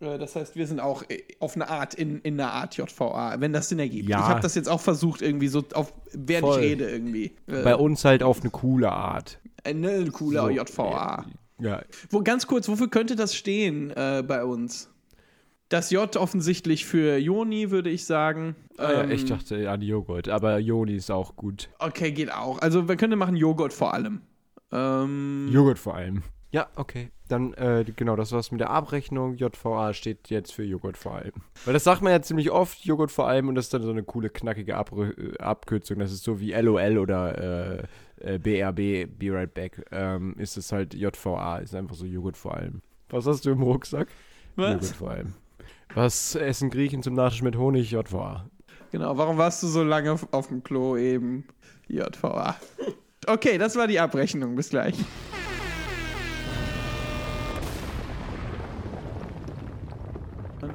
Äh, 0.00 0.18
Das 0.18 0.34
heißt, 0.34 0.56
wir 0.56 0.66
sind 0.66 0.80
auch 0.80 1.04
äh, 1.08 1.22
auf 1.38 1.54
eine 1.54 1.68
Art 1.68 1.94
in, 1.94 2.20
in 2.22 2.40
einer 2.40 2.52
Art 2.52 2.76
JVA, 2.76 3.36
wenn 3.40 3.52
das 3.52 3.68
Sinn 3.68 3.78
ergibt. 3.78 4.08
Ja. 4.08 4.18
Ich 4.18 4.24
habe 4.26 4.40
das 4.40 4.54
jetzt 4.54 4.68
auch 4.68 4.80
versucht, 4.80 5.22
irgendwie 5.22 5.48
so 5.48 5.62
auf, 5.74 5.92
während 6.12 6.46
Voll. 6.48 6.60
ich 6.60 6.70
rede, 6.70 6.90
irgendwie. 6.90 7.32
Äh, 7.46 7.62
Bei 7.62 7.76
uns 7.76 8.04
halt 8.04 8.22
auf 8.22 8.40
eine 8.40 8.50
coole 8.50 8.90
Art. 8.90 9.38
eine 9.64 10.10
coole 10.10 10.40
So, 10.40 10.48
JVA. 10.48 11.24
Ja, 11.60 11.82
Wo, 12.10 12.22
ganz 12.22 12.48
kurz, 12.48 12.68
wofür 12.68 12.88
könnte 12.90 13.14
das 13.14 13.36
stehen 13.36 13.90
äh, 13.92 14.24
bei 14.26 14.44
uns? 14.44 14.88
Das 15.72 15.90
J 15.90 16.14
offensichtlich 16.18 16.84
für 16.84 17.16
Joni, 17.16 17.70
würde 17.70 17.88
ich 17.88 18.04
sagen. 18.04 18.56
Ah 18.76 18.92
ja, 18.92 19.02
Ähm, 19.04 19.10
ich 19.10 19.24
dachte 19.24 19.70
an 19.70 19.80
Joghurt, 19.80 20.28
aber 20.28 20.58
Joni 20.58 20.96
ist 20.96 21.10
auch 21.10 21.34
gut. 21.34 21.70
Okay, 21.78 22.12
geht 22.12 22.30
auch. 22.30 22.58
Also 22.58 22.88
wir 22.88 22.96
können 22.96 23.18
machen 23.18 23.36
Joghurt 23.36 23.72
vor 23.72 23.94
allem. 23.94 24.20
Ähm, 24.70 25.48
Joghurt 25.50 25.78
vor 25.78 25.94
allem. 25.94 26.24
Ja, 26.50 26.68
okay. 26.76 27.08
Dann, 27.28 27.54
äh, 27.54 27.86
genau, 27.96 28.16
das 28.16 28.32
war's 28.32 28.50
mit 28.50 28.60
der 28.60 28.68
Abrechnung. 28.68 29.36
JVA 29.36 29.94
steht 29.94 30.28
jetzt 30.28 30.52
für 30.52 30.62
Joghurt 30.62 30.98
vor 30.98 31.14
allem. 31.14 31.32
Weil 31.64 31.72
das 31.72 31.84
sagt 31.84 32.02
man 32.02 32.12
ja 32.12 32.20
ziemlich 32.20 32.50
oft, 32.50 32.84
Joghurt 32.84 33.10
vor 33.10 33.26
allem, 33.26 33.48
und 33.48 33.54
das 33.54 33.64
ist 33.64 33.72
dann 33.72 33.82
so 33.82 33.88
eine 33.88 34.02
coole, 34.02 34.28
knackige 34.28 34.76
Abrü 34.76 35.12
äh, 35.12 35.38
Abkürzung. 35.38 36.00
Das 36.00 36.12
ist 36.12 36.22
so 36.22 36.38
wie 36.38 36.52
LOL 36.52 36.98
oder 36.98 37.78
äh, 38.20 38.34
äh, 38.34 38.38
BRB, 38.38 39.10
Be 39.18 39.32
Right 39.32 39.54
Back. 39.54 39.86
Ähm, 39.90 40.34
ist 40.36 40.58
es 40.58 40.70
halt 40.70 40.92
JVA, 40.92 41.60
ist 41.60 41.74
einfach 41.74 41.94
so 41.94 42.04
Joghurt 42.04 42.36
vor 42.36 42.56
allem. 42.58 42.82
Was 43.08 43.24
hast 43.24 43.46
du 43.46 43.52
im 43.52 43.62
Rucksack? 43.62 44.08
Joghurt 44.58 44.82
was? 44.82 44.92
vor 44.92 45.12
allem. 45.12 45.32
Was 45.94 46.34
essen 46.34 46.70
Griechen 46.70 47.02
zum 47.02 47.14
Nachtisch 47.14 47.42
mit 47.42 47.56
Honig? 47.56 47.90
JVA. 47.90 48.46
Genau, 48.90 49.16
warum 49.16 49.36
warst 49.38 49.62
du 49.62 49.66
so 49.66 49.82
lange 49.82 50.12
auf- 50.12 50.48
dem 50.48 50.62
Klo 50.62 50.96
eben? 50.96 51.44
JVA. 51.88 52.56
Okay, 53.26 53.58
das 53.58 53.76
war 53.76 53.86
die 53.86 54.00
Abrechnung. 54.00 54.54
Bis 54.56 54.70
gleich. 54.70 54.94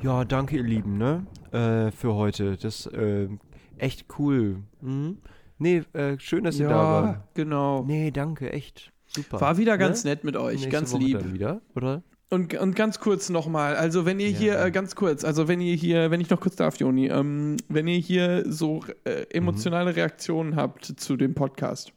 Ja, 0.02 0.26
danke, 0.26 0.58
ihr 0.58 0.64
Lieben, 0.64 0.98
ne? 0.98 1.26
Äh, 1.52 1.92
für 1.92 2.14
heute. 2.14 2.58
Das, 2.58 2.86
äh, 2.88 3.30
echt 3.78 4.06
cool. 4.20 4.58
Mhm. 4.82 5.18
Nee, 5.60 5.84
äh, 5.94 6.20
schön, 6.20 6.44
dass 6.44 6.60
ihr 6.60 6.68
da 6.70 6.76
wart. 6.76 7.34
genau. 7.34 7.84
Nee, 7.84 8.12
danke, 8.12 8.52
echt. 8.52 8.92
Super. 9.08 9.40
War 9.42 9.58
wieder 9.58 9.78
ganz 9.78 10.04
Ne? 10.04 10.12
nett 10.12 10.24
mit 10.24 10.36
euch, 10.36 10.56
Nächste 10.56 10.70
ganz 10.70 10.94
Woche 10.94 11.02
lieb. 11.04 11.20
Dann 11.20 11.34
wieder, 11.34 11.62
oder? 11.76 12.04
Und, 12.30 12.54
und 12.56 12.76
ganz 12.76 13.00
kurz 13.00 13.30
nochmal, 13.30 13.76
also 13.78 14.06
wenn 14.06 14.20
ihr 14.20 14.32
Ja. 14.32 14.38
hier, 14.38 14.60
äh, 14.60 14.72
ganz 14.72 14.96
kurz, 14.96 15.24
also 15.24 15.48
wenn 15.48 15.62
ihr 15.62 15.76
hier, 15.76 16.12
wenn 16.12 16.20
ich 16.20 16.30
noch 16.30 16.42
kurz 16.42 16.58
darf, 16.58 16.76
Joni, 16.78 17.08
ähm, 17.08 17.56
wenn 17.70 17.88
ihr 17.88 18.00
hier 18.00 18.44
so 18.52 18.84
äh, 19.06 19.26
emotionale 19.30 19.96
Reaktionen 19.96 20.58
habt 20.58 20.84
zu 20.86 21.16
dem 21.16 21.36
Podcast, 21.36 21.94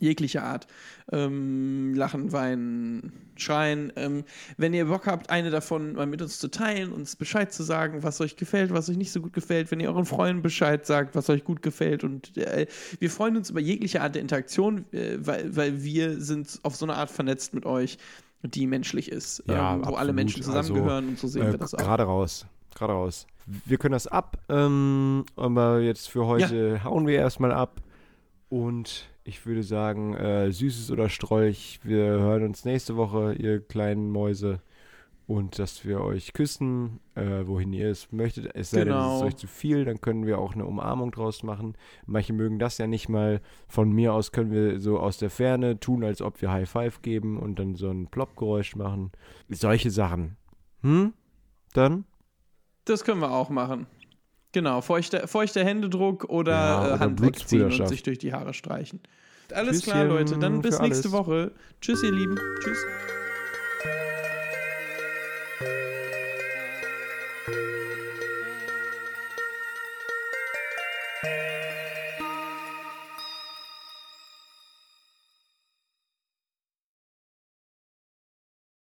jeglicher 0.00 0.42
Art, 0.42 0.66
ähm, 1.12 1.94
Lachen, 1.94 2.32
Weinen, 2.32 3.12
Schreien, 3.36 3.92
ähm, 3.94 4.24
wenn 4.56 4.74
ihr 4.74 4.86
Bock 4.86 5.06
habt, 5.06 5.30
eine 5.30 5.50
davon 5.50 5.92
mal 5.92 6.06
mit 6.06 6.20
uns 6.20 6.40
zu 6.40 6.48
teilen, 6.48 6.92
uns 6.92 7.14
Bescheid 7.14 7.52
zu 7.52 7.62
sagen, 7.62 8.02
was 8.02 8.20
euch 8.20 8.36
gefällt, 8.36 8.72
was 8.72 8.88
euch 8.90 8.96
nicht 8.96 9.12
so 9.12 9.20
gut 9.20 9.32
gefällt, 9.32 9.70
wenn 9.70 9.78
ihr 9.78 9.88
euren 9.88 10.04
Freunden 10.06 10.42
Bescheid 10.42 10.84
sagt, 10.84 11.14
was 11.14 11.30
euch 11.30 11.44
gut 11.44 11.62
gefällt 11.62 12.02
und 12.02 12.36
äh, 12.36 12.66
wir 12.98 13.10
freuen 13.10 13.36
uns 13.36 13.50
über 13.50 13.60
jegliche 13.60 14.00
Art 14.02 14.16
der 14.16 14.22
Interaktion, 14.22 14.84
äh, 14.92 15.18
weil, 15.20 15.54
weil 15.56 15.82
wir 15.84 16.20
sind 16.20 16.58
auf 16.64 16.74
so 16.74 16.84
eine 16.86 16.94
Art 16.96 17.10
vernetzt 17.10 17.54
mit 17.54 17.64
euch, 17.66 17.98
die 18.42 18.66
menschlich 18.66 19.10
ist, 19.10 19.42
Ja, 19.46 19.74
ähm, 19.74 19.80
wo 19.80 19.88
alle 19.90 19.94
absolut. 19.96 20.14
Menschen 20.14 20.42
zusammengehören 20.42 21.08
und 21.08 21.18
so 21.18 21.26
sehen 21.28 21.42
Äh, 21.48 21.52
wir 21.52 21.58
das 21.58 21.74
auch. 21.74 21.78
Gerade 21.78 22.04
raus. 22.04 22.46
Gerade 22.74 22.92
raus. 22.92 23.26
Wir 23.64 23.78
können 23.78 23.92
das 23.92 24.06
ab, 24.06 24.36
ähm, 24.48 25.24
aber 25.36 25.80
jetzt 25.80 26.08
für 26.10 26.26
heute 26.26 26.84
hauen 26.84 27.06
wir 27.06 27.16
erstmal 27.18 27.52
ab. 27.52 27.80
Und 28.50 29.08
ich 29.24 29.44
würde 29.46 29.62
sagen, 29.62 30.14
äh, 30.14 30.50
Süßes 30.52 30.90
oder 30.90 31.08
Strolch, 31.08 31.80
wir 31.82 32.04
hören 32.04 32.44
uns 32.44 32.64
nächste 32.64 32.96
Woche, 32.96 33.34
ihr 33.34 33.60
kleinen 33.60 34.10
Mäuse. 34.10 34.60
Und 35.28 35.58
dass 35.58 35.84
wir 35.84 36.00
euch 36.00 36.32
küssen, 36.32 37.00
äh, 37.14 37.46
wohin 37.46 37.74
ihr 37.74 37.90
es 37.90 38.10
möchtet. 38.12 38.50
Es 38.54 38.70
sei 38.70 38.84
denn, 38.84 38.94
es 38.94 38.98
Genau. 38.98 39.16
ist 39.18 39.22
euch 39.24 39.36
zu 39.36 39.46
viel, 39.46 39.84
dann 39.84 40.00
können 40.00 40.24
wir 40.26 40.38
auch 40.38 40.54
eine 40.54 40.64
Umarmung 40.64 41.12
draus 41.12 41.42
machen. 41.42 41.74
Manche 42.06 42.32
mögen 42.32 42.58
das 42.58 42.78
ja 42.78 42.86
nicht 42.86 43.10
mal. 43.10 43.42
Von 43.68 43.92
mir 43.92 44.14
aus 44.14 44.32
können 44.32 44.50
wir 44.50 44.80
so 44.80 44.98
aus 44.98 45.18
der 45.18 45.28
Ferne 45.28 45.78
tun, 45.78 46.02
als 46.02 46.22
ob 46.22 46.40
wir 46.40 46.50
High 46.50 46.66
Five 46.68 47.02
geben 47.02 47.38
und 47.38 47.58
dann 47.58 47.74
so 47.74 47.90
ein 47.90 48.06
Plopp-Geräusch 48.06 48.74
machen. 48.74 49.12
Solche 49.50 49.90
Sachen. 49.90 50.38
Hm? 50.80 51.12
Dann? 51.74 52.06
Das 52.86 53.04
können 53.04 53.20
wir 53.20 53.30
auch 53.30 53.50
machen. 53.50 53.86
Genau, 54.52 54.80
feuchter, 54.80 55.28
feuchter 55.28 55.62
Händedruck 55.62 56.24
oder, 56.24 56.52
Ja, 56.52 56.82
äh, 56.82 56.86
oder 56.86 57.00
Hand 57.00 57.20
wegziehen 57.20 57.64
und 57.64 57.86
sich 57.88 58.02
durch 58.02 58.16
die 58.16 58.32
Haare 58.32 58.54
streichen. 58.54 59.00
Alles 59.52 59.82
klar, 59.82 59.96
Tschüsschen 59.96 60.08
Leute. 60.08 60.38
Dann 60.38 60.62
bis 60.62 60.80
nächste 60.80 61.08
alles. 61.08 61.12
Woche. 61.12 61.52
Tschüss, 61.82 62.02
ihr 62.02 62.12
Lieben. 62.12 62.38
Tschüss. 62.62 62.78